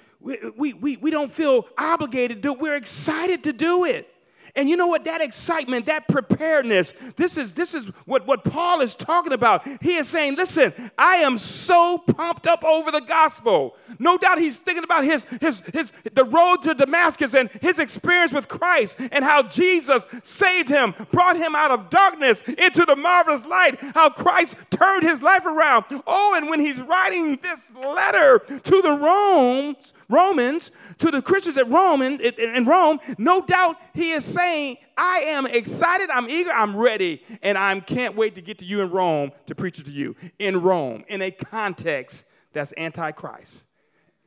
we, 0.56 0.72
we, 0.72 0.96
we, 0.96 1.10
don't 1.10 1.30
feel 1.30 1.68
obligated 1.78 2.42
to, 2.42 2.52
we're 2.52 2.74
excited 2.76 3.44
to 3.44 3.52
do 3.52 3.84
it. 3.84 4.12
And 4.54 4.68
you 4.68 4.76
know 4.76 4.86
what? 4.86 5.04
That 5.04 5.20
excitement, 5.20 5.86
that 5.86 6.08
preparedness, 6.08 6.92
this 7.16 7.36
is 7.36 7.54
this 7.54 7.74
is 7.74 7.88
what, 8.06 8.26
what 8.26 8.44
Paul 8.44 8.80
is 8.80 8.94
talking 8.94 9.32
about. 9.32 9.66
He 9.82 9.96
is 9.96 10.08
saying, 10.08 10.36
listen, 10.36 10.72
I 10.96 11.16
am 11.16 11.38
so 11.38 11.98
pumped 11.98 12.46
up 12.46 12.64
over 12.64 12.90
the 12.90 13.00
gospel. 13.00 13.76
No 13.98 14.18
doubt 14.18 14.38
he's 14.38 14.58
thinking 14.58 14.84
about 14.84 15.04
his 15.04 15.24
his 15.40 15.64
his 15.66 15.92
the 16.12 16.24
road 16.24 16.56
to 16.64 16.74
Damascus 16.74 17.34
and 17.34 17.50
his 17.60 17.78
experience 17.78 18.32
with 18.32 18.48
Christ 18.48 18.98
and 19.12 19.24
how 19.24 19.42
Jesus 19.42 20.06
saved 20.22 20.68
him, 20.68 20.94
brought 21.10 21.36
him 21.36 21.54
out 21.54 21.70
of 21.70 21.90
darkness 21.90 22.42
into 22.42 22.84
the 22.84 22.96
marvelous 22.96 23.46
light, 23.46 23.76
how 23.94 24.10
Christ 24.10 24.70
turned 24.70 25.02
his 25.02 25.22
life 25.22 25.46
around. 25.46 25.84
Oh, 26.06 26.34
and 26.36 26.48
when 26.48 26.60
he's 26.60 26.80
writing 26.80 27.36
this 27.42 27.74
letter 27.76 28.38
to 28.38 28.82
the 28.82 28.92
Romans, 28.92 29.92
Romans, 30.08 30.70
to 30.98 31.10
the 31.10 31.22
Christians 31.22 31.56
at 31.56 31.68
Rome 31.68 32.02
in, 32.02 32.20
in 32.20 32.64
Rome, 32.64 32.98
no 33.18 33.44
doubt 33.44 33.76
he 33.96 34.10
is 34.10 34.26
saying, 34.26 34.76
I 34.96 35.24
am 35.28 35.46
excited, 35.46 36.10
I'm 36.10 36.28
eager, 36.28 36.50
I'm 36.52 36.76
ready, 36.76 37.22
and 37.42 37.56
I 37.56 37.80
can't 37.80 38.14
wait 38.14 38.34
to 38.34 38.42
get 38.42 38.58
to 38.58 38.66
you 38.66 38.82
in 38.82 38.90
Rome 38.90 39.32
to 39.46 39.54
preach 39.54 39.78
it 39.78 39.86
to 39.86 39.90
you 39.90 40.14
in 40.38 40.60
Rome 40.60 41.02
in 41.08 41.22
a 41.22 41.30
context 41.30 42.34
that's 42.52 42.74
antichrist. 42.76 43.64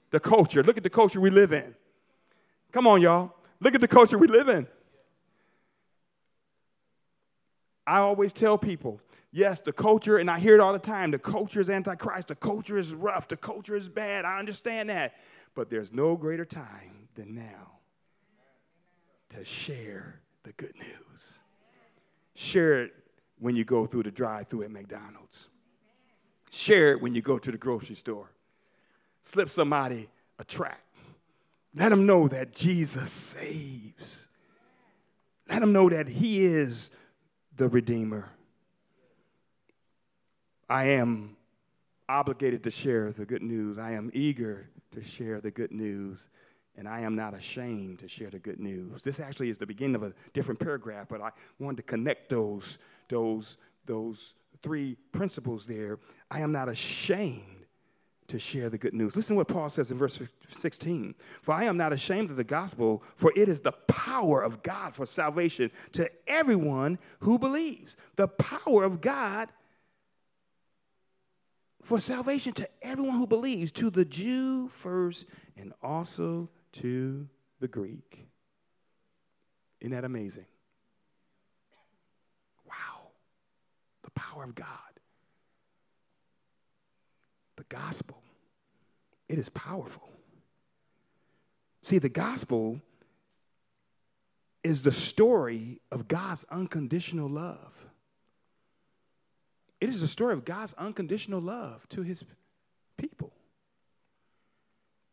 The 0.10 0.20
culture, 0.20 0.64
look 0.64 0.78
at 0.78 0.84
the 0.84 0.90
culture 0.90 1.22
we 1.22 1.30
live 1.30 1.54
in. 1.54 1.76
Come 2.72 2.88
on, 2.88 3.00
y'all. 3.00 3.36
Look 3.60 3.76
at 3.76 3.82
the 3.82 3.88
culture 3.88 4.18
we 4.18 4.28
live 4.28 4.50
in. 4.50 4.68
I 7.86 7.98
always 8.00 8.34
tell 8.34 8.58
people, 8.58 9.00
yes, 9.32 9.62
the 9.62 9.72
culture, 9.72 10.18
and 10.18 10.32
I 10.32 10.40
hear 10.40 10.56
it 10.56 10.62
all 10.62 10.74
the 10.74 10.80
time 10.80 11.12
the 11.12 11.20
culture 11.20 11.60
is 11.60 11.70
antichrist, 11.70 12.30
the 12.30 12.36
culture 12.36 12.80
is 12.80 12.92
rough, 12.92 13.28
the 13.28 13.38
culture 13.38 13.76
is 13.76 13.88
bad. 13.88 14.26
I 14.26 14.40
understand 14.40 14.90
that. 14.90 15.14
But 15.54 15.70
there's 15.70 15.94
no 15.94 16.16
greater 16.16 16.46
time 16.46 17.08
than 17.14 17.36
now 17.36 17.69
to 19.30 19.46
share 19.46 20.22
the 20.44 20.52
good 20.54 20.76
news. 20.76 21.40
Share 22.36 22.84
it 22.84 22.94
when 23.38 23.56
you 23.56 23.64
go 23.64 23.86
through 23.86 24.04
the 24.04 24.12
drive 24.12 24.48
through 24.48 24.64
at 24.64 24.72
McDonald's. 24.72 25.48
Share 26.52 26.94
it 26.94 27.02
when 27.02 27.14
you 27.16 27.22
go 27.22 27.38
to 27.38 27.52
the 27.52 27.58
grocery 27.58 27.96
store. 27.96 28.32
Slip 29.22 29.50
somebody 29.50 30.08
a 30.40 30.44
tract. 30.44 30.84
Let 31.76 31.90
them 31.90 32.06
know 32.06 32.28
that 32.28 32.54
Jesus 32.54 33.12
saves. 33.12 34.30
Let 35.50 35.62
them 35.62 35.72
know 35.72 35.90
that 35.90 36.08
He 36.08 36.42
is 36.42 37.00
the 37.56 37.70
Redeemer. 37.70 38.30
I 40.70 40.90
am 40.90 41.36
obligated 42.08 42.64
to 42.64 42.72
share 42.72 43.12
the 43.12 43.26
good 43.26 43.44
news. 43.44 43.78
I 43.78 43.92
am 43.92 44.10
eager 44.14 44.70
to 44.94 45.04
share 45.04 45.42
the 45.42 45.52
good 45.52 45.72
news 45.72 46.30
and 46.80 46.88
I 46.88 47.02
am 47.02 47.14
not 47.14 47.34
ashamed 47.34 48.00
to 48.00 48.08
share 48.08 48.30
the 48.30 48.40
good 48.40 48.58
news. 48.58 49.04
This 49.04 49.20
actually 49.20 49.50
is 49.50 49.58
the 49.58 49.68
beginning 49.68 49.96
of 49.96 50.04
a 50.04 50.14
different 50.34 50.62
paragraph, 50.62 51.08
but 51.10 51.22
I 51.22 51.32
wanted 51.60 51.76
to 51.78 51.84
connect 51.84 52.30
those, 52.30 52.78
those, 53.10 53.58
those 53.86 54.34
three 54.64 54.96
principles 55.12 55.68
there. 55.68 56.00
I 56.32 56.40
am 56.40 56.54
not 56.54 56.70
ashamed 56.70 57.66
to 58.28 58.40
share 58.40 58.70
the 58.70 58.78
good 58.78 58.94
news. 58.94 59.18
Listen 59.18 59.36
to 59.36 59.40
what 59.40 59.50
Paul 59.50 59.70
says 59.70 59.92
in 59.92 59.98
verse 59.98 60.24
16. 60.48 61.16
For 61.42 61.54
I 61.54 61.66
am 61.66 61.76
not 61.76 61.92
ashamed 61.92 62.30
of 62.30 62.38
the 62.38 62.46
gospel, 62.46 63.04
for 63.18 63.34
it 63.36 63.50
is 63.50 63.60
the 63.60 63.74
power 63.74 64.42
of 64.42 64.64
God 64.64 64.96
for 64.96 65.06
salvation 65.06 65.72
to 65.92 66.10
everyone 66.28 66.98
who 67.20 67.38
believes. 67.38 67.98
The 68.16 68.30
power 68.30 68.86
of 68.86 69.02
God 69.02 69.50
for 71.84 72.00
salvation 72.00 72.54
to 72.54 72.68
everyone 72.82 73.18
who 73.18 73.28
believes, 73.28 73.74
to 73.74 73.90
the 73.90 74.06
Jew 74.06 74.70
first 74.70 75.30
and 75.58 75.74
also 75.84 76.50
to 76.74 77.28
the 77.60 77.68
Greek. 77.68 78.28
Isn't 79.82 79.92
that 79.92 80.04
amazing? 80.04 80.46
Wow. 82.66 83.10
The 84.04 84.12
power 84.12 84.44
of 84.44 84.56
God. 84.56 84.68
The 87.56 87.64
gospel. 87.64 88.22
It 89.28 89.40
is 89.40 89.50
powerful. 89.50 90.10
See, 91.82 91.98
the 91.98 92.10
gospel 92.10 92.82
is 94.64 94.84
the 94.84 94.92
story 94.92 95.80
of 95.92 96.08
God's 96.08 96.44
unconditional 96.52 97.30
love. 97.30 97.90
It 99.80 99.88
is 99.88 100.02
the 100.02 100.08
story 100.08 100.34
of 100.34 100.44
God's 100.44 100.74
unconditional 100.74 101.40
love 101.40 101.88
to 101.90 102.02
his. 102.02 102.24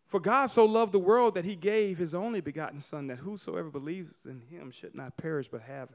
For 0.07 0.21
God 0.21 0.47
so 0.47 0.65
loved 0.65 0.93
the 0.93 0.99
world 0.99 1.35
that 1.35 1.45
he 1.45 1.57
gave 1.57 1.99
his 1.99 2.15
only 2.15 2.41
begotten 2.41 2.81
Son, 2.81 3.09
that 3.09 3.19
whosoever 3.19 3.71
believes 3.71 4.25
in 4.25 4.43
him 4.43 4.71
should 4.71 4.95
not 4.95 5.17
perish 5.17 5.49
but 5.49 5.63
have 5.63 5.89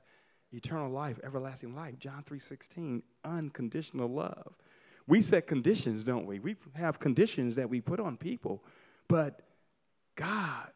eternal 0.51 0.91
life, 0.91 1.19
everlasting 1.23 1.73
life. 1.73 1.97
John 1.97 2.23
3:16, 2.23 3.03
unconditional 3.23 4.09
love. 4.09 4.55
We 5.07 5.21
set 5.21 5.47
conditions, 5.47 6.03
don't 6.03 6.25
we? 6.25 6.39
We 6.39 6.57
have 6.75 6.99
conditions 6.99 7.55
that 7.55 7.69
we 7.69 7.79
put 7.81 7.99
on 7.99 8.17
people, 8.17 8.63
but 9.07 9.41
God 10.15 10.71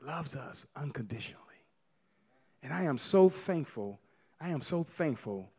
loves 0.00 0.36
us 0.36 0.66
unconditionally. 0.76 1.44
And 2.62 2.72
I 2.72 2.82
am 2.82 2.98
so 2.98 3.28
thankful. 3.28 4.00
I 4.40 4.50
am 4.50 4.60
so 4.60 4.84
thankful 4.84 5.52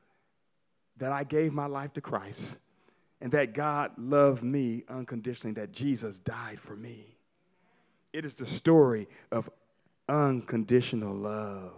that 0.97 1.11
I 1.11 1.23
gave 1.23 1.53
my 1.53 1.65
life 1.65 1.93
to 1.93 2.01
Christ 2.01 2.55
and 3.21 3.31
that 3.31 3.53
God 3.53 3.91
loved 3.97 4.43
me 4.43 4.83
unconditionally, 4.87 5.53
that 5.55 5.71
Jesus 5.71 6.19
died 6.19 6.59
for 6.59 6.75
me. 6.75 7.17
It 8.13 8.25
is 8.25 8.35
the 8.35 8.45
story 8.45 9.07
of 9.31 9.49
unconditional 10.07 11.15
love. 11.15 11.73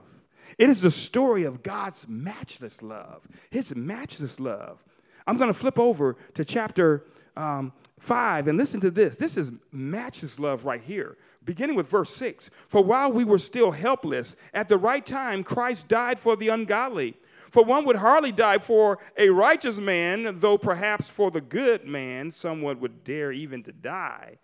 It 0.57 0.69
is 0.69 0.81
the 0.81 0.91
story 0.91 1.43
of 1.43 1.63
God's 1.63 2.07
matchless 2.07 2.81
love, 2.81 3.27
His 3.49 3.75
matchless 3.75 4.39
love. 4.39 4.83
I'm 5.27 5.37
going 5.37 5.49
to 5.49 5.59
flip 5.59 5.79
over 5.79 6.15
to 6.33 6.45
chapter 6.45 7.05
um, 7.37 7.73
5 7.99 8.47
and 8.47 8.57
listen 8.57 8.81
to 8.81 8.91
this. 8.91 9.17
This 9.17 9.37
is 9.37 9.63
matchless 9.71 10.39
love 10.39 10.65
right 10.65 10.81
here, 10.81 11.17
beginning 11.45 11.75
with 11.75 11.89
verse 11.89 12.15
6. 12.15 12.49
For 12.49 12.83
while 12.83 13.11
we 13.11 13.23
were 13.23 13.37
still 13.37 13.71
helpless, 13.71 14.41
at 14.53 14.67
the 14.67 14.77
right 14.77 15.05
time, 15.05 15.43
Christ 15.43 15.87
died 15.87 16.17
for 16.17 16.35
the 16.35 16.49
ungodly. 16.49 17.15
For 17.51 17.65
one 17.65 17.83
would 17.83 17.97
hardly 17.97 18.31
die 18.31 18.59
for 18.59 18.97
a 19.17 19.29
righteous 19.29 19.77
man, 19.77 20.37
though 20.37 20.57
perhaps 20.57 21.09
for 21.09 21.29
the 21.29 21.41
good 21.41 21.85
man 21.85 22.31
someone 22.31 22.79
would 22.79 23.03
dare 23.03 23.33
even 23.33 23.61
to 23.63 23.73
die. 23.73 24.37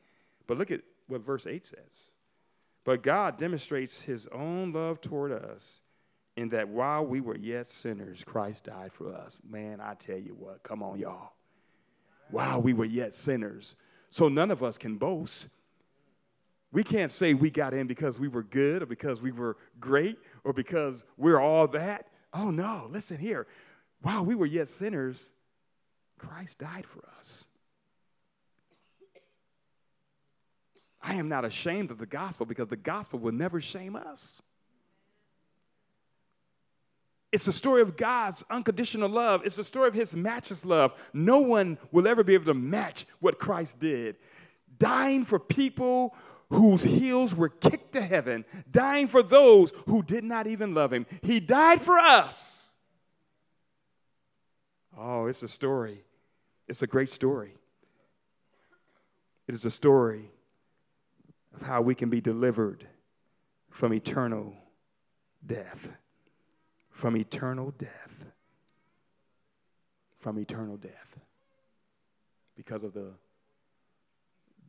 But 0.46 0.58
look 0.58 0.72
at 0.72 0.82
what 1.08 1.22
verse 1.22 1.48
8 1.48 1.66
says. 1.66 2.12
But 2.84 3.04
God 3.04 3.38
demonstrates 3.38 4.02
his 4.02 4.28
own 4.28 4.74
love 4.74 5.00
toward 5.00 5.32
us 5.32 5.80
in 6.36 6.50
that 6.50 6.68
while 6.68 7.06
we 7.06 7.22
were 7.22 7.38
yet 7.38 7.68
sinners, 7.68 8.26
Christ 8.26 8.66
died 8.66 8.92
for 8.92 9.14
us. 9.14 9.38
Man, 9.50 9.80
I 9.80 9.94
tell 9.94 10.18
you 10.18 10.36
what, 10.38 10.64
come 10.64 10.84
on, 10.84 11.00
y'all. 11.00 11.32
While 12.30 12.62
we 12.62 12.74
were 12.74 12.86
yet 12.86 13.14
sinners. 13.14 13.78
So 14.10 14.28
none 14.28 14.52
of 14.52 14.62
us 14.62 14.78
can 14.78 14.98
boast. 14.98 15.54
We 16.74 16.84
can't 16.84 17.12
say 17.12 17.34
we 17.34 17.52
got 17.52 17.74
in 17.74 17.88
because 17.88 18.20
we 18.20 18.28
were 18.28 18.44
good 18.44 18.84
or 18.84 18.86
because 18.86 19.22
we 19.22 19.32
were 19.32 19.56
great 19.80 20.18
or 20.44 20.52
because 20.52 21.06
we're 21.16 21.40
all 21.40 21.70
that. 21.70 22.08
Oh, 22.34 22.52
no, 22.52 22.88
listen 22.90 23.18
here. 23.18 23.48
While 24.02 24.26
we 24.26 24.36
were 24.36 24.46
yet 24.46 24.68
sinners, 24.68 25.32
Christ 26.18 26.60
died 26.60 26.86
for 26.86 27.04
us. 27.18 27.46
I 31.02 31.16
am 31.16 31.30
not 31.30 31.46
ashamed 31.46 31.90
of 31.92 32.00
the 32.00 32.06
gospel 32.06 32.46
because 32.46 32.68
the 32.68 32.76
gospel 32.76 33.20
will 33.20 33.32
never 33.32 33.62
shame 33.62 33.96
us. 33.96 34.42
It's 37.32 37.46
the 37.46 37.54
story 37.54 37.82
of 37.82 37.98
God's 37.98 38.44
unconditional 38.50 39.10
love. 39.10 39.46
It's 39.46 39.58
the 39.58 39.64
story 39.64 39.88
of 39.88 39.94
his 39.94 40.16
matchless 40.16 40.66
love. 40.66 40.94
No 41.14 41.40
one 41.40 41.78
will 41.92 42.08
ever 42.08 42.24
be 42.24 42.34
able 42.34 42.46
to 42.46 42.54
match 42.54 43.06
what 43.20 43.38
Christ 43.38 43.80
did. 43.80 44.16
Dying 44.80 45.26
for 45.26 45.40
people 45.40 46.16
whose 46.50 46.84
heels 46.84 47.36
were 47.36 47.50
kicked 47.50 47.92
to 47.94 48.02
heaven, 48.02 48.46
dying 48.70 49.08
for 49.08 49.22
those 49.22 49.72
who 49.86 50.02
did 50.02 50.24
not 50.24 50.48
even 50.48 50.74
love 50.74 50.94
him. 50.94 51.06
He 51.22 51.40
died 51.40 51.82
for 51.82 51.98
us. 51.98 52.76
Oh, 54.98 55.28
it's 55.28 55.44
a 55.44 55.48
story. 55.48 56.04
It's 56.68 56.82
a 56.82 56.88
great 56.88 57.10
story. 57.12 57.54
It 59.48 59.54
is 59.54 59.66
a 59.66 59.72
story 59.72 60.32
of 61.54 61.62
how 61.62 61.82
we 61.82 61.96
can 61.96 62.10
be 62.10 62.22
delivered 62.22 62.88
from 63.70 63.94
eternal 63.94 64.56
death. 65.46 65.98
From 66.90 67.16
eternal 67.16 67.72
death. 67.72 68.32
From 70.18 70.40
eternal 70.40 70.78
death. 70.78 71.20
Because 72.56 72.84
of 72.84 72.94
the 72.94 73.12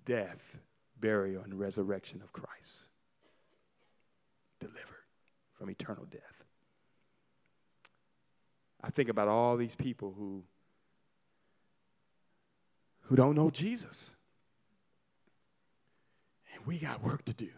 death, 0.05 0.59
burial, 1.01 1.43
and 1.43 1.59
resurrection 1.59 2.21
of 2.23 2.33
Christ. 2.33 2.87
Delivered 4.61 5.05
from 5.55 5.71
eternal 5.71 6.05
death. 6.05 6.45
I 8.83 8.91
think 8.91 9.09
about 9.09 9.29
all 9.29 9.57
these 9.57 9.75
people 9.75 10.15
who, 10.17 10.45
who 13.03 13.17
don't 13.17 13.35
know 13.35 13.51
Jesus 13.51 14.13
And 16.55 16.67
we 16.67 16.79
got 16.79 17.03
work 17.03 17.25
to 17.27 17.33
do. 17.33 17.49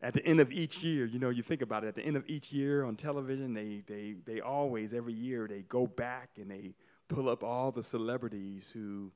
At 0.00 0.14
the 0.14 0.24
end 0.24 0.38
of 0.38 0.52
each 0.52 0.84
year, 0.84 1.06
you 1.06 1.18
know, 1.18 1.30
you 1.30 1.42
think 1.42 1.60
about 1.60 1.82
it, 1.82 1.88
at 1.88 1.94
the 1.96 2.02
end 2.02 2.16
of 2.16 2.24
each 2.28 2.52
year 2.52 2.84
on 2.84 2.94
television, 2.94 3.52
they, 3.54 3.82
they, 3.86 4.14
they 4.24 4.40
always, 4.40 4.94
every 4.94 5.12
year, 5.12 5.48
they 5.48 5.62
go 5.62 5.88
back 5.88 6.30
and 6.36 6.50
they 6.50 6.74
pull 7.08 7.28
up 7.28 7.42
all 7.42 7.72
the 7.72 7.82
celebrities 7.82 8.70
who, 8.70 9.10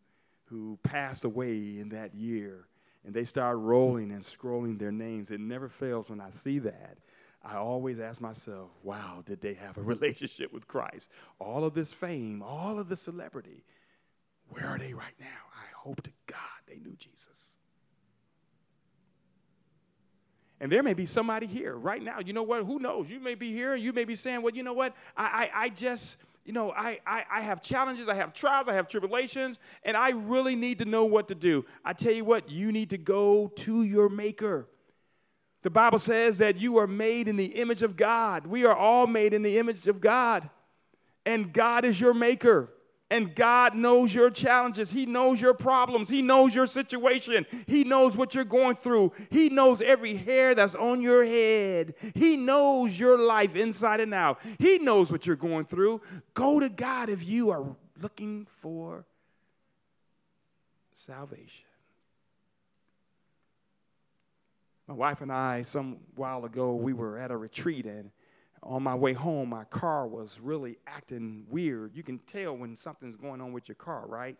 who 0.52 0.78
passed 0.82 1.24
away 1.24 1.78
in 1.78 1.88
that 1.88 2.14
year. 2.14 2.66
And 3.04 3.14
they 3.14 3.24
start 3.24 3.56
rolling 3.56 4.12
and 4.12 4.22
scrolling 4.22 4.78
their 4.78 4.92
names. 4.92 5.30
It 5.30 5.40
never 5.40 5.68
fails 5.68 6.10
when 6.10 6.20
I 6.20 6.30
see 6.30 6.60
that. 6.60 6.98
I 7.42 7.56
always 7.56 7.98
ask 7.98 8.20
myself, 8.20 8.70
wow, 8.84 9.22
did 9.24 9.40
they 9.40 9.54
have 9.54 9.78
a 9.78 9.82
relationship 9.82 10.52
with 10.52 10.68
Christ? 10.68 11.10
All 11.40 11.64
of 11.64 11.74
this 11.74 11.92
fame, 11.92 12.42
all 12.42 12.78
of 12.78 12.88
this 12.88 13.00
celebrity, 13.00 13.64
where 14.48 14.66
are 14.66 14.78
they 14.78 14.92
right 14.92 15.14
now? 15.18 15.26
I 15.26 15.74
hope 15.74 16.02
to 16.02 16.12
God 16.26 16.38
they 16.68 16.76
knew 16.78 16.94
Jesus. 16.96 17.56
And 20.60 20.70
there 20.70 20.84
may 20.84 20.94
be 20.94 21.06
somebody 21.06 21.46
here 21.46 21.74
right 21.74 22.00
now. 22.00 22.20
You 22.20 22.34
know 22.34 22.44
what? 22.44 22.64
Who 22.64 22.78
knows? 22.78 23.10
You 23.10 23.18
may 23.18 23.34
be 23.34 23.52
here. 23.52 23.74
You 23.74 23.92
may 23.92 24.04
be 24.04 24.14
saying, 24.14 24.42
well, 24.42 24.54
you 24.54 24.62
know 24.62 24.74
what? 24.74 24.94
I, 25.16 25.50
I, 25.52 25.64
I 25.64 25.68
just, 25.70 26.24
you 26.44 26.52
know, 26.52 26.72
I, 26.72 26.98
I, 27.06 27.24
I 27.30 27.40
have 27.42 27.62
challenges, 27.62 28.08
I 28.08 28.14
have 28.14 28.32
trials, 28.32 28.68
I 28.68 28.72
have 28.74 28.88
tribulations, 28.88 29.58
and 29.84 29.96
I 29.96 30.10
really 30.10 30.56
need 30.56 30.78
to 30.80 30.84
know 30.84 31.04
what 31.04 31.28
to 31.28 31.34
do. 31.34 31.64
I 31.84 31.92
tell 31.92 32.12
you 32.12 32.24
what, 32.24 32.50
you 32.50 32.72
need 32.72 32.90
to 32.90 32.98
go 32.98 33.48
to 33.56 33.82
your 33.82 34.08
Maker. 34.08 34.66
The 35.62 35.70
Bible 35.70 36.00
says 36.00 36.38
that 36.38 36.56
you 36.56 36.78
are 36.78 36.88
made 36.88 37.28
in 37.28 37.36
the 37.36 37.46
image 37.46 37.82
of 37.82 37.96
God. 37.96 38.46
We 38.46 38.64
are 38.64 38.74
all 38.74 39.06
made 39.06 39.32
in 39.32 39.42
the 39.42 39.58
image 39.58 39.86
of 39.86 40.00
God, 40.00 40.50
and 41.24 41.52
God 41.52 41.84
is 41.84 42.00
your 42.00 42.14
Maker. 42.14 42.68
And 43.12 43.34
God 43.34 43.74
knows 43.74 44.14
your 44.14 44.30
challenges. 44.30 44.90
He 44.90 45.04
knows 45.04 45.38
your 45.38 45.52
problems. 45.52 46.08
He 46.08 46.22
knows 46.22 46.54
your 46.54 46.66
situation. 46.66 47.44
He 47.66 47.84
knows 47.84 48.16
what 48.16 48.34
you're 48.34 48.42
going 48.42 48.74
through. 48.74 49.12
He 49.28 49.50
knows 49.50 49.82
every 49.82 50.16
hair 50.16 50.54
that's 50.54 50.74
on 50.74 51.02
your 51.02 51.22
head. 51.22 51.92
He 52.14 52.38
knows 52.38 52.98
your 52.98 53.18
life 53.18 53.54
inside 53.54 54.00
and 54.00 54.14
out. 54.14 54.40
He 54.58 54.78
knows 54.78 55.12
what 55.12 55.26
you're 55.26 55.36
going 55.36 55.66
through. 55.66 56.00
Go 56.32 56.58
to 56.58 56.70
God 56.70 57.10
if 57.10 57.28
you 57.28 57.50
are 57.50 57.76
looking 58.00 58.46
for 58.48 59.04
salvation. 60.94 61.66
My 64.88 64.94
wife 64.94 65.20
and 65.20 65.30
I, 65.30 65.60
some 65.60 65.98
while 66.14 66.46
ago, 66.46 66.76
we 66.76 66.94
were 66.94 67.18
at 67.18 67.30
a 67.30 67.36
retreat 67.36 67.84
and 67.84 68.10
on 68.62 68.82
my 68.82 68.94
way 68.94 69.12
home, 69.12 69.48
my 69.48 69.64
car 69.64 70.06
was 70.06 70.38
really 70.40 70.78
acting 70.86 71.46
weird. 71.50 71.96
You 71.96 72.02
can 72.02 72.18
tell 72.20 72.56
when 72.56 72.76
something's 72.76 73.16
going 73.16 73.40
on 73.40 73.52
with 73.52 73.68
your 73.68 73.74
car, 73.74 74.04
right? 74.06 74.36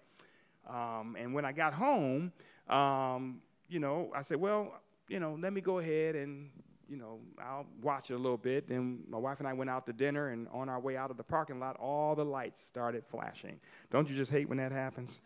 Um, 0.68 1.16
and 1.18 1.34
when 1.34 1.44
I 1.44 1.52
got 1.52 1.74
home, 1.74 2.32
um, 2.68 3.40
you 3.68 3.80
know, 3.80 4.12
I 4.14 4.22
said, 4.22 4.40
well, 4.40 4.80
you 5.08 5.18
know, 5.18 5.36
let 5.40 5.52
me 5.52 5.60
go 5.60 5.78
ahead 5.78 6.14
and, 6.14 6.50
you 6.88 6.96
know, 6.96 7.18
I'll 7.38 7.66
watch 7.80 8.10
it 8.10 8.14
a 8.14 8.18
little 8.18 8.36
bit. 8.36 8.68
Then 8.68 9.02
my 9.08 9.18
wife 9.18 9.40
and 9.40 9.48
I 9.48 9.54
went 9.54 9.70
out 9.70 9.86
to 9.86 9.92
dinner, 9.92 10.28
and 10.28 10.46
on 10.52 10.68
our 10.68 10.78
way 10.78 10.96
out 10.96 11.10
of 11.10 11.16
the 11.16 11.24
parking 11.24 11.58
lot, 11.58 11.76
all 11.80 12.14
the 12.14 12.24
lights 12.24 12.60
started 12.60 13.04
flashing. 13.04 13.58
Don't 13.90 14.08
you 14.08 14.14
just 14.14 14.30
hate 14.30 14.48
when 14.48 14.58
that 14.58 14.72
happens? 14.72 15.18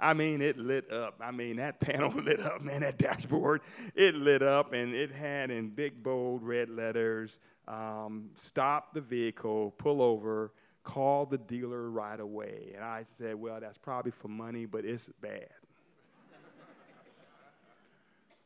I 0.00 0.12
mean, 0.12 0.42
it 0.42 0.58
lit 0.58 0.90
up. 0.90 1.14
I 1.20 1.30
mean, 1.30 1.56
that 1.56 1.80
panel 1.80 2.10
lit 2.10 2.40
up, 2.40 2.60
man, 2.62 2.80
that 2.80 2.98
dashboard, 2.98 3.60
it 3.94 4.14
lit 4.14 4.42
up, 4.42 4.72
and 4.72 4.94
it 4.94 5.12
had 5.12 5.50
in 5.50 5.68
big, 5.70 6.02
bold 6.02 6.42
red 6.42 6.68
letters 6.68 7.38
um, 7.68 8.30
stop 8.34 8.92
the 8.92 9.00
vehicle, 9.00 9.72
pull 9.78 10.02
over, 10.02 10.52
call 10.82 11.26
the 11.26 11.38
dealer 11.38 11.90
right 11.90 12.20
away. 12.20 12.72
And 12.74 12.84
I 12.84 13.02
said, 13.04 13.36
well, 13.36 13.58
that's 13.60 13.78
probably 13.78 14.12
for 14.12 14.28
money, 14.28 14.66
but 14.66 14.84
it's 14.84 15.08
bad. 15.08 15.48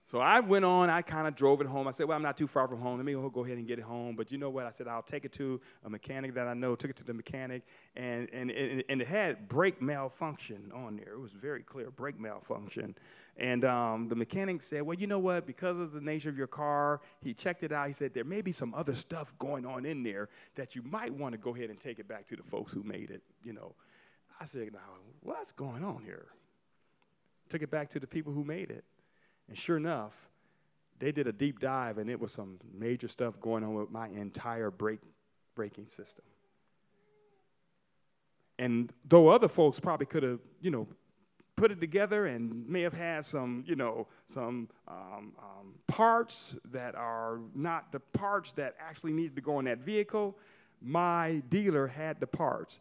So 0.08 0.20
I 0.20 0.40
went 0.40 0.64
on, 0.64 0.88
I 0.88 1.02
kind 1.02 1.28
of 1.28 1.36
drove 1.36 1.60
it 1.60 1.66
home. 1.66 1.86
I 1.86 1.90
said, 1.90 2.08
well, 2.08 2.16
I'm 2.16 2.22
not 2.22 2.34
too 2.34 2.46
far 2.46 2.66
from 2.66 2.80
home. 2.80 2.96
Let 2.96 3.04
me 3.04 3.12
go 3.12 3.44
ahead 3.44 3.58
and 3.58 3.66
get 3.66 3.78
it 3.78 3.84
home. 3.84 4.16
But 4.16 4.32
you 4.32 4.38
know 4.38 4.48
what? 4.48 4.64
I 4.64 4.70
said, 4.70 4.88
I'll 4.88 5.02
take 5.02 5.26
it 5.26 5.32
to 5.32 5.60
a 5.84 5.90
mechanic 5.90 6.32
that 6.32 6.48
I 6.48 6.54
know. 6.54 6.74
Took 6.74 6.92
it 6.92 6.96
to 6.96 7.04
the 7.04 7.12
mechanic, 7.12 7.62
and, 7.94 8.26
and, 8.32 8.50
and, 8.50 9.02
it 9.02 9.06
had 9.06 9.50
brake 9.50 9.82
malfunction 9.82 10.72
on 10.74 10.96
there. 10.96 11.12
It 11.12 11.20
was 11.20 11.32
very 11.32 11.62
clear, 11.62 11.90
brake 11.90 12.18
malfunction. 12.18 12.94
And 13.36 13.66
um, 13.66 14.08
the 14.08 14.16
mechanic 14.16 14.62
said, 14.62 14.80
Well, 14.82 14.96
you 14.96 15.06
know 15.06 15.18
what? 15.18 15.46
Because 15.46 15.78
of 15.78 15.92
the 15.92 16.00
nature 16.00 16.30
of 16.30 16.38
your 16.38 16.46
car, 16.46 17.02
he 17.20 17.34
checked 17.34 17.62
it 17.62 17.70
out. 17.70 17.86
He 17.86 17.92
said, 17.92 18.14
There 18.14 18.24
may 18.24 18.40
be 18.40 18.50
some 18.50 18.72
other 18.72 18.94
stuff 18.94 19.34
going 19.38 19.66
on 19.66 19.84
in 19.84 20.04
there 20.04 20.30
that 20.54 20.74
you 20.74 20.80
might 20.82 21.12
want 21.12 21.32
to 21.32 21.38
go 21.38 21.54
ahead 21.54 21.68
and 21.68 21.78
take 21.78 21.98
it 21.98 22.08
back 22.08 22.24
to 22.28 22.36
the 22.36 22.42
folks 22.42 22.72
who 22.72 22.82
made 22.82 23.10
it. 23.10 23.22
You 23.44 23.52
know, 23.52 23.74
I 24.40 24.46
said, 24.46 24.72
Now, 24.72 24.78
what's 25.22 25.52
going 25.52 25.84
on 25.84 26.02
here? 26.02 26.28
Took 27.50 27.60
it 27.60 27.70
back 27.70 27.90
to 27.90 28.00
the 28.00 28.06
people 28.06 28.32
who 28.32 28.42
made 28.42 28.70
it. 28.70 28.84
And 29.48 29.56
sure 29.56 29.76
enough, 29.76 30.28
they 30.98 31.12
did 31.12 31.26
a 31.26 31.32
deep 31.32 31.60
dive, 31.60 31.98
and 31.98 32.10
it 32.10 32.20
was 32.20 32.32
some 32.32 32.58
major 32.72 33.08
stuff 33.08 33.40
going 33.40 33.64
on 33.64 33.74
with 33.74 33.90
my 33.90 34.08
entire 34.08 34.70
brake 34.70 35.00
braking 35.54 35.88
system. 35.88 36.24
And 38.58 38.92
though 39.04 39.28
other 39.28 39.48
folks 39.48 39.80
probably 39.80 40.06
could 40.06 40.22
have, 40.22 40.40
you 40.60 40.70
know, 40.70 40.88
put 41.56 41.72
it 41.72 41.80
together 41.80 42.26
and 42.26 42.68
may 42.68 42.82
have 42.82 42.94
had 42.94 43.24
some, 43.24 43.64
you 43.66 43.74
know, 43.74 44.06
some 44.26 44.68
um, 44.86 45.32
um, 45.38 45.74
parts 45.88 46.58
that 46.70 46.94
are 46.94 47.40
not 47.54 47.90
the 47.90 48.00
parts 48.00 48.52
that 48.54 48.76
actually 48.78 49.12
need 49.12 49.34
to 49.34 49.42
go 49.42 49.58
in 49.58 49.64
that 49.64 49.78
vehicle. 49.78 50.38
My 50.80 51.42
dealer 51.48 51.88
had 51.88 52.20
the 52.20 52.26
parts. 52.26 52.78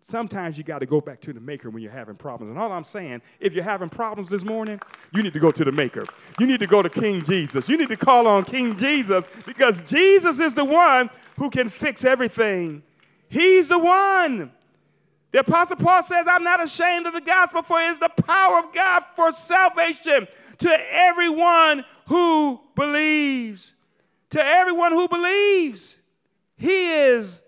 Sometimes 0.00 0.56
you 0.56 0.64
got 0.64 0.78
to 0.78 0.86
go 0.86 1.00
back 1.00 1.20
to 1.22 1.32
the 1.32 1.40
maker 1.40 1.68
when 1.68 1.82
you're 1.82 1.92
having 1.92 2.16
problems. 2.16 2.50
And 2.50 2.58
all 2.58 2.70
I'm 2.70 2.84
saying, 2.84 3.22
if 3.40 3.54
you're 3.54 3.64
having 3.64 3.88
problems 3.88 4.28
this 4.28 4.44
morning, 4.44 4.80
you 5.12 5.22
need 5.22 5.32
to 5.32 5.40
go 5.40 5.50
to 5.50 5.64
the 5.64 5.72
maker. 5.72 6.04
You 6.38 6.46
need 6.46 6.60
to 6.60 6.66
go 6.66 6.80
to 6.80 6.88
King 6.88 7.24
Jesus. 7.24 7.68
You 7.68 7.76
need 7.76 7.88
to 7.88 7.96
call 7.96 8.26
on 8.26 8.44
King 8.44 8.76
Jesus 8.76 9.28
because 9.44 9.88
Jesus 9.90 10.38
is 10.38 10.54
the 10.54 10.64
one 10.64 11.10
who 11.38 11.50
can 11.50 11.68
fix 11.68 12.04
everything. 12.04 12.82
He's 13.28 13.68
the 13.68 13.78
one. 13.78 14.52
The 15.32 15.40
Apostle 15.40 15.76
Paul 15.76 16.02
says, 16.02 16.26
I'm 16.28 16.44
not 16.44 16.62
ashamed 16.62 17.06
of 17.06 17.12
the 17.12 17.20
gospel, 17.20 17.62
for 17.62 17.80
it 17.80 17.86
is 17.86 17.98
the 17.98 18.10
power 18.22 18.58
of 18.58 18.72
God 18.72 19.02
for 19.16 19.32
salvation 19.32 20.28
to 20.58 20.78
everyone 20.92 21.84
who 22.06 22.60
believes. 22.74 23.74
To 24.30 24.42
everyone 24.42 24.92
who 24.92 25.08
believes. 25.08 26.00
He 26.56 26.90
is 26.90 27.42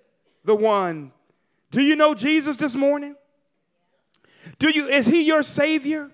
the 0.45 0.55
one 0.55 1.13
do 1.71 1.83
you 1.83 1.97
know 1.97 2.15
Jesus 2.15 2.57
this 2.57 2.75
morning? 2.75 3.17
Do 4.59 4.71
you 4.71 4.89
is 4.89 5.07
he 5.07 5.23
your 5.23 5.43
savior? 5.43 6.11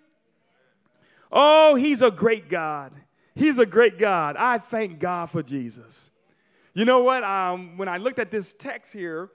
Oh, 1.31 1.75
he's 1.75 2.03
a 2.03 2.11
great 2.11 2.49
God. 2.49 2.93
He's 3.35 3.59
a 3.59 3.67
great 3.67 3.99
God. 3.99 4.37
I 4.39 4.59
thank 4.59 5.01
God 5.01 5.31
for 5.31 5.43
Jesus. 5.43 6.11
You 6.73 6.85
know 6.85 7.03
what? 7.03 7.25
Um, 7.25 7.77
when 7.77 7.89
I 7.89 7.99
looked 7.99 8.19
at 8.19 8.31
this 8.31 8.53
text 8.53 8.93
here, 8.93 9.31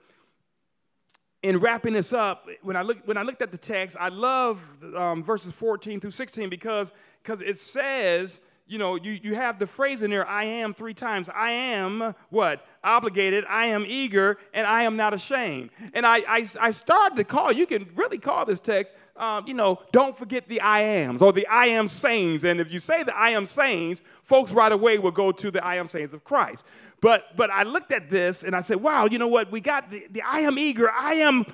in 1.42 1.58
wrapping 1.58 1.94
this 1.94 2.12
up, 2.12 2.46
when 2.62 2.76
I 2.76 2.82
look 2.82 2.98
when 3.06 3.16
I 3.16 3.22
looked 3.22 3.42
at 3.42 3.50
the 3.50 3.58
text, 3.58 3.96
I 3.98 4.08
love 4.08 4.84
um, 4.94 5.22
verses 5.22 5.52
14 5.52 6.00
through 6.00 6.10
16 6.10 6.50
because 6.50 6.92
because 7.22 7.40
it 7.40 7.56
says 7.56 8.49
you 8.70 8.78
know, 8.78 8.94
you, 8.94 9.18
you 9.20 9.34
have 9.34 9.58
the 9.58 9.66
phrase 9.66 10.04
in 10.04 10.10
there, 10.10 10.26
I 10.28 10.44
am 10.44 10.72
three 10.72 10.94
times. 10.94 11.28
I 11.28 11.50
am 11.50 12.14
what? 12.28 12.64
Obligated, 12.84 13.44
I 13.48 13.66
am 13.66 13.84
eager, 13.84 14.38
and 14.54 14.64
I 14.64 14.84
am 14.84 14.96
not 14.96 15.12
ashamed. 15.12 15.70
And 15.92 16.06
I, 16.06 16.18
I, 16.18 16.46
I 16.60 16.70
started 16.70 17.16
to 17.16 17.24
call, 17.24 17.50
you 17.50 17.66
can 17.66 17.88
really 17.96 18.18
call 18.18 18.44
this 18.46 18.60
text, 18.60 18.94
um, 19.16 19.44
you 19.48 19.54
know, 19.54 19.80
don't 19.90 20.16
forget 20.16 20.46
the 20.46 20.60
I 20.60 20.82
ams 20.82 21.20
or 21.20 21.32
the 21.32 21.48
I 21.48 21.66
am 21.66 21.88
sayings. 21.88 22.44
And 22.44 22.60
if 22.60 22.72
you 22.72 22.78
say 22.78 23.02
the 23.02 23.14
I 23.14 23.30
am 23.30 23.44
sayings, 23.44 24.02
folks 24.22 24.52
right 24.52 24.70
away 24.70 24.98
will 24.98 25.10
go 25.10 25.32
to 25.32 25.50
the 25.50 25.64
I 25.64 25.74
am 25.74 25.88
sayings 25.88 26.14
of 26.14 26.22
Christ. 26.22 26.64
But, 27.00 27.36
but 27.36 27.50
I 27.50 27.64
looked 27.64 27.90
at 27.90 28.08
this 28.08 28.44
and 28.44 28.54
I 28.54 28.60
said, 28.60 28.76
wow, 28.76 29.06
you 29.06 29.18
know 29.18 29.28
what? 29.28 29.50
We 29.50 29.60
got 29.60 29.90
the, 29.90 30.06
the 30.12 30.22
I 30.22 30.40
am 30.40 30.60
eager, 30.60 30.88
I 30.88 31.14
am 31.14 31.44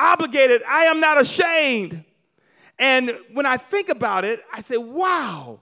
obligated, 0.00 0.62
I 0.68 0.86
am 0.86 0.98
not 0.98 1.20
ashamed. 1.20 2.02
And 2.76 3.16
when 3.32 3.46
I 3.46 3.56
think 3.56 3.88
about 3.88 4.24
it, 4.24 4.42
I 4.52 4.62
say, 4.62 4.78
wow 4.78 5.60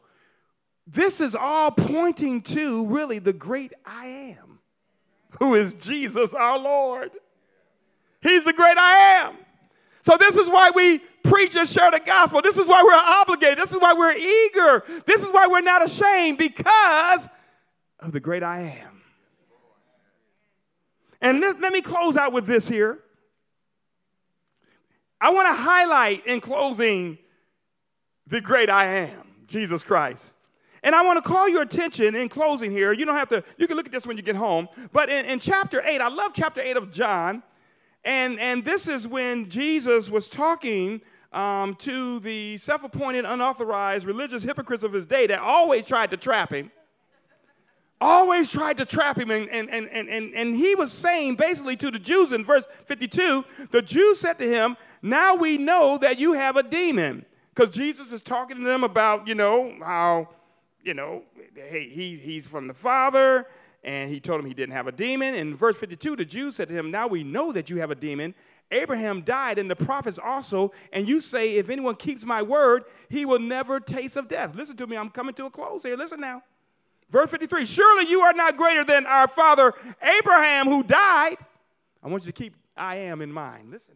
this 0.90 1.20
is 1.20 1.36
all 1.36 1.70
pointing 1.70 2.40
to 2.40 2.86
really 2.86 3.18
the 3.18 3.34
great 3.34 3.74
I 3.84 4.06
am, 4.06 4.58
who 5.38 5.54
is 5.54 5.74
Jesus 5.74 6.32
our 6.32 6.58
Lord. 6.58 7.10
He's 8.22 8.44
the 8.44 8.54
great 8.54 8.78
I 8.78 9.26
am. 9.26 9.36
So, 10.00 10.16
this 10.16 10.36
is 10.36 10.48
why 10.48 10.70
we 10.74 11.00
preach 11.22 11.54
and 11.56 11.68
share 11.68 11.90
the 11.90 12.00
gospel. 12.00 12.40
This 12.40 12.56
is 12.56 12.66
why 12.66 12.82
we're 12.82 13.20
obligated. 13.20 13.58
This 13.58 13.72
is 13.72 13.80
why 13.80 13.92
we're 13.92 14.16
eager. 14.16 15.02
This 15.04 15.22
is 15.22 15.30
why 15.30 15.46
we're 15.46 15.60
not 15.60 15.84
ashamed 15.84 16.38
because 16.38 17.28
of 18.00 18.12
the 18.12 18.20
great 18.20 18.42
I 18.42 18.60
am. 18.60 19.02
And 21.20 21.40
let, 21.40 21.60
let 21.60 21.72
me 21.72 21.82
close 21.82 22.16
out 22.16 22.32
with 22.32 22.46
this 22.46 22.66
here. 22.66 22.98
I 25.20 25.30
want 25.32 25.48
to 25.48 25.62
highlight 25.62 26.26
in 26.26 26.40
closing 26.40 27.18
the 28.26 28.40
great 28.40 28.70
I 28.70 28.86
am, 28.86 29.26
Jesus 29.46 29.84
Christ. 29.84 30.32
And 30.88 30.94
I 30.94 31.02
want 31.02 31.22
to 31.22 31.30
call 31.30 31.50
your 31.50 31.60
attention 31.60 32.14
in 32.14 32.30
closing 32.30 32.70
here. 32.70 32.94
You 32.94 33.04
don't 33.04 33.14
have 33.14 33.28
to, 33.28 33.44
you 33.58 33.66
can 33.66 33.76
look 33.76 33.84
at 33.84 33.92
this 33.92 34.06
when 34.06 34.16
you 34.16 34.22
get 34.22 34.36
home. 34.36 34.70
But 34.90 35.10
in, 35.10 35.26
in 35.26 35.38
chapter 35.38 35.82
8, 35.84 36.00
I 36.00 36.08
love 36.08 36.32
chapter 36.32 36.62
8 36.62 36.78
of 36.78 36.90
John. 36.90 37.42
And, 38.06 38.40
and 38.40 38.64
this 38.64 38.88
is 38.88 39.06
when 39.06 39.50
Jesus 39.50 40.08
was 40.08 40.30
talking 40.30 41.02
um, 41.30 41.74
to 41.74 42.20
the 42.20 42.56
self 42.56 42.84
appointed, 42.84 43.26
unauthorized 43.26 44.06
religious 44.06 44.42
hypocrites 44.44 44.82
of 44.82 44.94
his 44.94 45.04
day 45.04 45.26
that 45.26 45.40
always 45.40 45.84
tried 45.84 46.08
to 46.12 46.16
trap 46.16 46.54
him. 46.54 46.70
Always 48.00 48.50
tried 48.50 48.78
to 48.78 48.86
trap 48.86 49.18
him. 49.18 49.30
And, 49.30 49.46
and, 49.50 49.68
and, 49.68 49.90
and, 49.90 50.08
and 50.08 50.56
he 50.56 50.74
was 50.74 50.90
saying 50.90 51.36
basically 51.36 51.76
to 51.76 51.90
the 51.90 51.98
Jews 51.98 52.32
in 52.32 52.44
verse 52.44 52.66
52 52.86 53.44
the 53.72 53.82
Jews 53.82 54.20
said 54.20 54.38
to 54.38 54.48
him, 54.48 54.78
Now 55.02 55.34
we 55.34 55.58
know 55.58 55.98
that 55.98 56.18
you 56.18 56.32
have 56.32 56.56
a 56.56 56.62
demon. 56.62 57.26
Because 57.54 57.74
Jesus 57.74 58.10
is 58.10 58.22
talking 58.22 58.56
to 58.56 58.62
them 58.62 58.84
about, 58.84 59.28
you 59.28 59.34
know, 59.34 59.74
how 59.84 60.28
you 60.82 60.94
know, 60.94 61.22
hey, 61.54 61.88
he, 61.88 62.16
he's 62.16 62.46
from 62.46 62.68
the 62.68 62.74
Father, 62.74 63.46
and 63.84 64.10
he 64.10 64.20
told 64.20 64.40
him 64.40 64.46
he 64.46 64.54
didn't 64.54 64.74
have 64.74 64.86
a 64.86 64.92
demon. 64.92 65.34
In 65.34 65.54
verse 65.54 65.78
52, 65.78 66.16
the 66.16 66.24
Jews 66.24 66.56
said 66.56 66.68
to 66.68 66.74
him, 66.74 66.90
Now 66.90 67.06
we 67.06 67.24
know 67.24 67.52
that 67.52 67.70
you 67.70 67.76
have 67.78 67.90
a 67.90 67.94
demon. 67.94 68.34
Abraham 68.70 69.22
died, 69.22 69.58
and 69.58 69.70
the 69.70 69.76
prophets 69.76 70.18
also, 70.18 70.72
and 70.92 71.08
you 71.08 71.20
say, 71.20 71.56
If 71.56 71.70
anyone 71.70 71.94
keeps 71.94 72.24
my 72.24 72.42
word, 72.42 72.84
he 73.08 73.24
will 73.24 73.38
never 73.38 73.80
taste 73.80 74.16
of 74.16 74.28
death. 74.28 74.54
Listen 74.54 74.76
to 74.76 74.86
me, 74.86 74.96
I'm 74.96 75.10
coming 75.10 75.34
to 75.34 75.46
a 75.46 75.50
close 75.50 75.82
here. 75.82 75.96
Listen 75.96 76.20
now. 76.20 76.42
Verse 77.10 77.30
53 77.30 77.64
Surely 77.64 78.10
you 78.10 78.20
are 78.20 78.34
not 78.34 78.56
greater 78.56 78.84
than 78.84 79.06
our 79.06 79.28
father 79.28 79.72
Abraham, 80.02 80.66
who 80.66 80.82
died. 80.82 81.36
I 82.02 82.08
want 82.08 82.24
you 82.24 82.32
to 82.32 82.42
keep 82.42 82.54
I 82.76 82.96
am 82.96 83.20
in 83.20 83.32
mind. 83.32 83.70
Listen. 83.70 83.94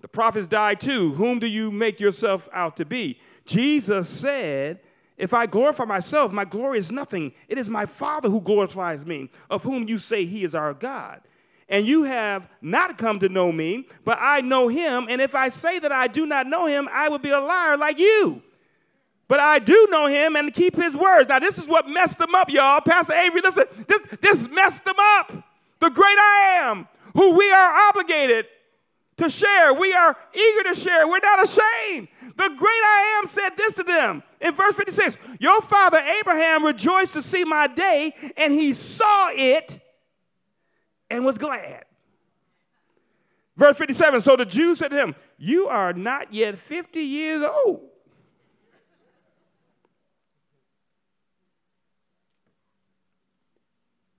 The 0.00 0.08
prophets 0.08 0.46
died 0.46 0.80
too. 0.80 1.12
Whom 1.12 1.38
do 1.38 1.46
you 1.46 1.70
make 1.70 2.00
yourself 2.00 2.48
out 2.52 2.76
to 2.78 2.84
be? 2.84 3.18
Jesus 3.44 4.08
said, 4.08 4.80
if 5.16 5.34
I 5.34 5.46
glorify 5.46 5.84
myself, 5.84 6.32
my 6.32 6.44
glory 6.44 6.78
is 6.78 6.90
nothing. 6.90 7.32
It 7.48 7.58
is 7.58 7.68
my 7.68 7.84
Father 7.84 8.28
who 8.30 8.40
glorifies 8.40 9.04
me, 9.04 9.28
of 9.50 9.62
whom 9.62 9.86
you 9.86 9.98
say 9.98 10.24
he 10.24 10.44
is 10.44 10.54
our 10.54 10.72
God. 10.72 11.20
And 11.68 11.86
you 11.86 12.04
have 12.04 12.48
not 12.60 12.98
come 12.98 13.18
to 13.20 13.28
know 13.28 13.52
me, 13.52 13.86
but 14.04 14.18
I 14.20 14.40
know 14.40 14.68
him. 14.68 15.06
And 15.08 15.20
if 15.20 15.34
I 15.34 15.50
say 15.50 15.78
that 15.78 15.92
I 15.92 16.06
do 16.08 16.26
not 16.26 16.46
know 16.46 16.66
him, 16.66 16.88
I 16.90 17.08
would 17.08 17.22
be 17.22 17.30
a 17.30 17.38
liar 17.38 17.76
like 17.76 17.98
you. 17.98 18.42
But 19.28 19.38
I 19.38 19.60
do 19.60 19.86
know 19.90 20.08
him 20.08 20.34
and 20.34 20.52
keep 20.52 20.74
his 20.74 20.96
words. 20.96 21.28
Now, 21.28 21.38
this 21.38 21.58
is 21.58 21.68
what 21.68 21.88
messed 21.88 22.18
them 22.18 22.34
up, 22.34 22.50
y'all. 22.50 22.80
Pastor 22.80 23.12
Avery, 23.12 23.42
listen, 23.42 23.64
this, 23.86 24.02
this 24.20 24.50
messed 24.50 24.84
them 24.84 24.96
up. 24.98 25.32
The 25.78 25.90
great 25.90 26.18
I 26.18 26.58
am, 26.62 26.88
who 27.14 27.38
we 27.38 27.52
are 27.52 27.88
obligated 27.90 28.46
to 29.18 29.30
share. 29.30 29.72
We 29.74 29.92
are 29.92 30.16
eager 30.34 30.68
to 30.70 30.74
share. 30.74 31.06
We're 31.06 31.20
not 31.20 31.44
ashamed. 31.44 32.08
The 32.40 32.48
great 32.56 32.70
I 32.70 33.18
am 33.18 33.26
said 33.26 33.50
this 33.50 33.74
to 33.74 33.82
them 33.82 34.22
in 34.40 34.54
verse 34.54 34.74
56 34.74 35.18
Your 35.40 35.60
father 35.60 35.98
Abraham 35.98 36.64
rejoiced 36.64 37.12
to 37.12 37.20
see 37.20 37.44
my 37.44 37.66
day, 37.66 38.14
and 38.34 38.54
he 38.54 38.72
saw 38.72 39.28
it 39.30 39.78
and 41.10 41.22
was 41.22 41.36
glad. 41.36 41.84
Verse 43.58 43.76
57 43.76 44.22
So 44.22 44.36
the 44.36 44.46
Jews 44.46 44.78
said 44.78 44.88
to 44.88 44.96
him, 44.96 45.14
You 45.36 45.66
are 45.66 45.92
not 45.92 46.32
yet 46.32 46.56
50 46.56 46.98
years 46.98 47.42
old. 47.42 47.82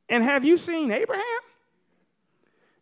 And 0.08 0.24
have 0.24 0.46
you 0.46 0.60
seen 0.60 0.92
Abraham? 0.92 1.24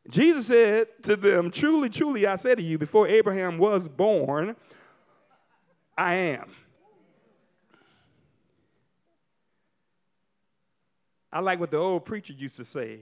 Jesus 0.09 0.47
said 0.47 0.87
to 1.03 1.15
them, 1.15 1.49
Truly, 1.49 1.87
truly, 1.87 2.27
I 2.27 2.35
say 2.35 2.55
to 2.55 2.61
you, 2.61 2.77
before 2.77 3.07
Abraham 3.07 3.57
was 3.57 3.87
born, 3.87 4.57
I 5.99 6.13
am. 6.13 6.55
I 11.29 11.41
like 11.41 11.59
what 11.59 11.71
the 11.71 11.77
old 11.77 12.05
preacher 12.05 12.31
used 12.31 12.55
to 12.55 12.63
say. 12.63 13.01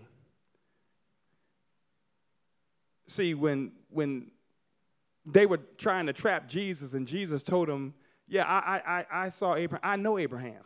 See, 3.06 3.36
when 3.36 3.74
when 3.92 4.32
they 5.28 5.46
were 5.46 5.60
trying 5.78 6.08
to 6.08 6.14
trap 6.14 6.50
Jesus, 6.50 6.96
and 6.96 7.08
Jesus 7.08 7.44
told 7.44 7.70
them, 7.70 7.94
"Yeah, 8.28 8.46
I 8.46 8.98
I 8.98 9.06
I 9.26 9.30
saw 9.30 9.54
Abraham. 9.54 9.82
I 9.84 9.96
know 9.96 10.18
Abraham." 10.18 10.64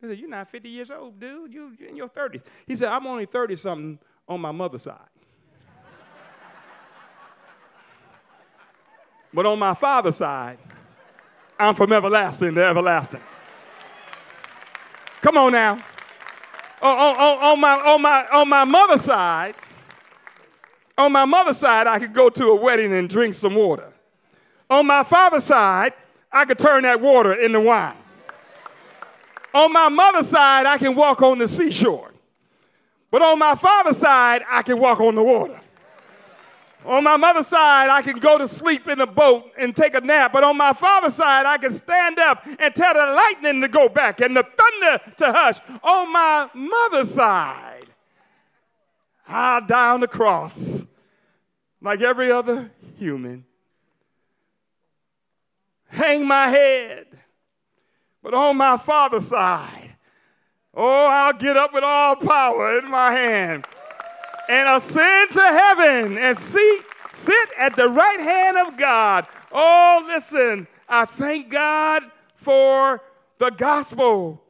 He 0.00 0.06
said, 0.06 0.16
"You're 0.16 0.30
not 0.30 0.46
50 0.46 0.68
years 0.68 0.92
old, 0.92 1.18
dude. 1.18 1.52
You, 1.52 1.74
you're 1.76 1.88
in 1.88 1.96
your 1.96 2.08
30s." 2.08 2.44
He 2.68 2.76
said, 2.76 2.88
"I'm 2.88 3.08
only 3.08 3.26
30 3.26 3.56
something 3.56 3.98
on 4.28 4.40
my 4.40 4.52
mother's 4.52 4.82
side." 4.82 5.00
but 9.34 9.44
on 9.44 9.58
my 9.58 9.74
father's 9.74 10.16
side, 10.16 10.58
I'm 11.60 11.74
from 11.74 11.92
everlasting 11.92 12.54
to 12.54 12.64
everlasting. 12.64 13.20
Come 15.20 15.36
on 15.36 15.52
now. 15.52 15.72
On, 16.82 16.98
on, 16.98 17.38
on, 17.44 17.60
my, 17.60 17.74
on, 17.74 18.02
my, 18.02 18.26
on 18.32 18.48
my 18.48 18.64
mother's 18.64 19.02
side, 19.02 19.54
on 20.96 21.12
my 21.12 21.26
mother's 21.26 21.58
side, 21.58 21.86
I 21.86 21.98
could 21.98 22.14
go 22.14 22.30
to 22.30 22.44
a 22.46 22.54
wedding 22.54 22.94
and 22.94 23.08
drink 23.08 23.34
some 23.34 23.54
water. 23.54 23.92
On 24.70 24.86
my 24.86 25.02
father's 25.02 25.44
side, 25.44 25.92
I 26.32 26.46
could 26.46 26.58
turn 26.58 26.84
that 26.84 27.00
water 27.00 27.34
into 27.34 27.60
wine. 27.60 27.94
On 29.52 29.70
my 29.70 29.90
mother's 29.90 30.28
side, 30.28 30.64
I 30.64 30.78
can 30.78 30.94
walk 30.94 31.20
on 31.20 31.38
the 31.38 31.48
seashore. 31.48 32.12
But 33.10 33.20
on 33.20 33.38
my 33.38 33.54
father's 33.54 33.98
side, 33.98 34.42
I 34.48 34.62
can 34.62 34.78
walk 34.78 35.00
on 35.00 35.14
the 35.14 35.22
water. 35.22 35.60
On 36.86 37.04
my 37.04 37.16
mother's 37.16 37.46
side, 37.46 37.90
I 37.90 38.00
can 38.00 38.18
go 38.18 38.38
to 38.38 38.48
sleep 38.48 38.88
in 38.88 38.98
the 38.98 39.06
boat 39.06 39.52
and 39.58 39.76
take 39.76 39.94
a 39.94 40.00
nap. 40.00 40.32
But 40.32 40.44
on 40.44 40.56
my 40.56 40.72
father's 40.72 41.14
side, 41.14 41.44
I 41.44 41.58
can 41.58 41.70
stand 41.70 42.18
up 42.18 42.44
and 42.46 42.74
tell 42.74 42.94
the 42.94 43.12
lightning 43.12 43.60
to 43.60 43.68
go 43.68 43.88
back 43.88 44.20
and 44.20 44.34
the 44.34 44.42
thunder 44.42 45.12
to 45.18 45.32
hush. 45.32 45.56
On 45.82 46.12
my 46.12 46.48
mother's 46.54 47.10
side, 47.10 47.86
I'll 49.28 49.66
die 49.66 49.90
on 49.90 50.00
the 50.00 50.08
cross 50.08 50.98
like 51.82 52.00
every 52.00 52.32
other 52.32 52.70
human. 52.98 53.44
Hang 55.88 56.26
my 56.26 56.48
head. 56.48 57.06
But 58.22 58.34
on 58.34 58.56
my 58.56 58.76
father's 58.76 59.26
side, 59.26 59.96
oh, 60.74 61.08
I'll 61.10 61.32
get 61.32 61.56
up 61.56 61.72
with 61.72 61.84
all 61.84 62.16
power 62.16 62.78
in 62.78 62.90
my 62.90 63.10
hand 63.12 63.66
and 64.50 64.68
ascend 64.68 65.30
to 65.30 65.40
heaven 65.40 66.18
and 66.18 66.36
seat, 66.36 66.82
sit 67.12 67.48
at 67.56 67.76
the 67.76 67.86
right 67.86 68.20
hand 68.20 68.56
of 68.56 68.76
God. 68.76 69.24
Oh, 69.52 70.02
listen, 70.08 70.66
I 70.88 71.04
thank 71.04 71.50
God 71.50 72.02
for 72.34 73.00
the 73.38 73.50
gospel. 73.50 74.42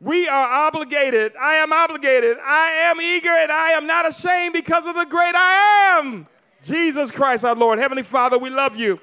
We 0.00 0.26
are 0.28 0.66
obligated. 0.66 1.34
I 1.38 1.56
am 1.56 1.74
obligated. 1.74 2.38
I 2.42 2.70
am 2.90 3.02
eager 3.02 3.28
and 3.28 3.52
I 3.52 3.72
am 3.72 3.86
not 3.86 4.08
ashamed 4.08 4.54
because 4.54 4.86
of 4.86 4.94
the 4.94 5.04
great 5.04 5.34
I 5.34 5.98
am. 5.98 6.26
Jesus 6.62 7.10
Christ, 7.10 7.44
our 7.44 7.54
Lord. 7.54 7.78
Heavenly 7.78 8.02
Father, 8.02 8.38
we 8.38 8.48
love 8.48 8.78
you. 8.78 8.98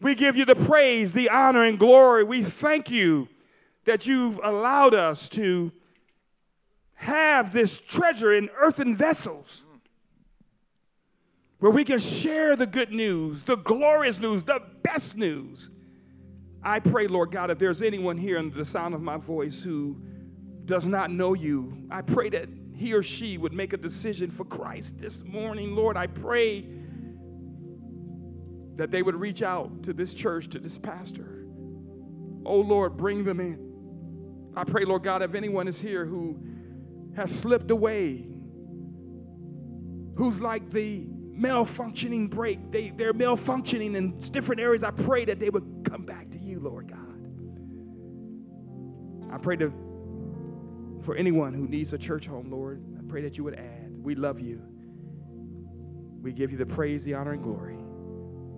We 0.00 0.16
give 0.16 0.36
you 0.36 0.44
the 0.44 0.56
praise, 0.56 1.12
the 1.12 1.30
honor, 1.30 1.62
and 1.62 1.78
glory. 1.78 2.24
We 2.24 2.42
thank 2.42 2.90
you 2.90 3.28
that 3.84 4.08
you've 4.08 4.40
allowed 4.42 4.94
us 4.94 5.28
to 5.30 5.70
have 6.94 7.52
this 7.52 7.84
treasure 7.84 8.32
in 8.32 8.50
earthen 8.58 8.96
vessels 8.96 9.62
where 11.58 11.72
we 11.72 11.84
can 11.84 11.98
share 11.98 12.54
the 12.56 12.66
good 12.66 12.90
news, 12.90 13.42
the 13.42 13.56
glorious 13.56 14.20
news, 14.20 14.44
the 14.44 14.62
best 14.82 15.18
news. 15.18 15.70
I 16.62 16.80
pray, 16.80 17.06
Lord 17.06 17.30
God, 17.30 17.50
if 17.50 17.58
there's 17.58 17.82
anyone 17.82 18.16
here 18.16 18.38
under 18.38 18.54
the 18.54 18.64
sound 18.64 18.94
of 18.94 19.02
my 19.02 19.16
voice 19.16 19.62
who 19.62 20.00
does 20.64 20.86
not 20.86 21.10
know 21.10 21.34
you, 21.34 21.86
I 21.90 22.02
pray 22.02 22.28
that 22.30 22.48
he 22.76 22.92
or 22.94 23.02
she 23.02 23.38
would 23.38 23.52
make 23.52 23.72
a 23.72 23.76
decision 23.76 24.30
for 24.30 24.44
Christ 24.44 25.00
this 25.00 25.24
morning. 25.24 25.74
Lord, 25.74 25.96
I 25.96 26.06
pray 26.06 26.64
that 28.76 28.92
they 28.92 29.02
would 29.02 29.16
reach 29.16 29.42
out 29.42 29.82
to 29.84 29.92
this 29.92 30.14
church, 30.14 30.48
to 30.50 30.60
this 30.60 30.78
pastor. 30.78 31.44
Oh, 32.44 32.60
Lord, 32.60 32.96
bring 32.96 33.24
them 33.24 33.40
in. 33.40 34.52
I 34.54 34.62
pray, 34.62 34.84
Lord 34.84 35.02
God, 35.02 35.22
if 35.22 35.34
anyone 35.34 35.66
is 35.66 35.80
here 35.80 36.04
who 36.04 36.40
has 37.16 37.36
slipped 37.36 37.70
away, 37.70 38.24
who's 40.16 40.40
like 40.40 40.70
the 40.70 41.08
malfunctioning 41.38 42.28
brake, 42.30 42.70
they, 42.70 42.90
they're 42.90 43.14
malfunctioning 43.14 43.94
in 43.94 44.18
different 44.18 44.60
areas, 44.60 44.82
I 44.82 44.90
pray 44.90 45.24
that 45.26 45.38
they 45.38 45.50
would 45.50 45.84
come 45.88 46.04
back 46.04 46.30
to 46.32 46.38
you, 46.38 46.60
Lord 46.60 46.88
God. 46.88 46.98
I 49.32 49.38
pray 49.38 49.56
to, 49.56 49.70
for 51.02 51.14
anyone 51.14 51.54
who 51.54 51.68
needs 51.68 51.92
a 51.92 51.98
church 51.98 52.26
home, 52.26 52.50
Lord, 52.50 52.82
I 52.98 53.02
pray 53.08 53.22
that 53.22 53.38
you 53.38 53.44
would 53.44 53.54
add. 53.54 54.02
We 54.02 54.14
love 54.14 54.40
you. 54.40 54.62
We 56.20 56.32
give 56.32 56.50
you 56.50 56.58
the 56.58 56.66
praise, 56.66 57.04
the 57.04 57.14
honor, 57.14 57.32
and 57.32 57.42
glory. 57.42 57.76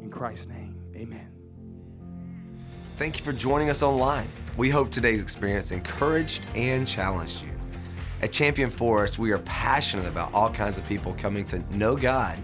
In 0.00 0.10
Christ's 0.10 0.48
name, 0.48 0.80
amen. 0.96 1.28
Thank 2.96 3.18
you 3.18 3.24
for 3.24 3.32
joining 3.32 3.70
us 3.70 3.82
online. 3.82 4.28
We 4.56 4.70
hope 4.70 4.90
today's 4.90 5.22
experience 5.22 5.70
encouraged 5.70 6.46
and 6.54 6.86
challenged 6.86 7.42
you. 7.42 7.50
At 8.22 8.32
Champion 8.32 8.68
Forest, 8.68 9.18
we 9.18 9.32
are 9.32 9.38
passionate 9.38 10.06
about 10.06 10.34
all 10.34 10.50
kinds 10.50 10.78
of 10.78 10.86
people 10.86 11.14
coming 11.18 11.44
to 11.46 11.58
know 11.76 11.96
God, 11.96 12.38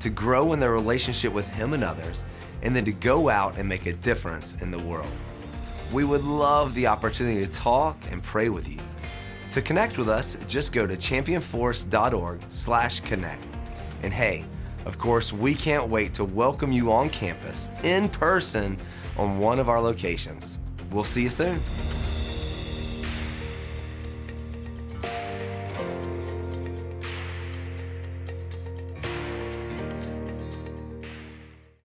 to 0.00 0.10
grow 0.10 0.52
in 0.52 0.60
their 0.60 0.72
relationship 0.72 1.32
with 1.32 1.46
Him 1.48 1.72
and 1.72 1.84
others, 1.84 2.24
and 2.62 2.74
then 2.74 2.84
to 2.84 2.92
go 2.92 3.28
out 3.28 3.58
and 3.58 3.68
make 3.68 3.86
a 3.86 3.92
difference 3.94 4.56
in 4.60 4.70
the 4.70 4.78
world. 4.78 5.10
We 5.92 6.04
would 6.04 6.24
love 6.24 6.74
the 6.74 6.86
opportunity 6.86 7.44
to 7.44 7.50
talk 7.50 7.98
and 8.10 8.22
pray 8.22 8.48
with 8.48 8.68
you. 8.68 8.78
To 9.52 9.62
connect 9.62 9.98
with 9.98 10.08
us, 10.08 10.36
just 10.46 10.72
go 10.72 10.86
to 10.86 10.94
championforest.org/connect. 10.94 13.42
And 14.02 14.12
hey, 14.12 14.44
of 14.84 14.98
course, 14.98 15.32
we 15.32 15.54
can't 15.54 15.88
wait 15.88 16.12
to 16.14 16.24
welcome 16.24 16.72
you 16.72 16.92
on 16.92 17.10
campus 17.10 17.70
in 17.82 18.08
person 18.08 18.76
on 19.16 19.38
one 19.38 19.58
of 19.58 19.68
our 19.68 19.80
locations. 19.80 20.58
We'll 20.90 21.04
see 21.04 21.22
you 21.22 21.30
soon. 21.30 21.62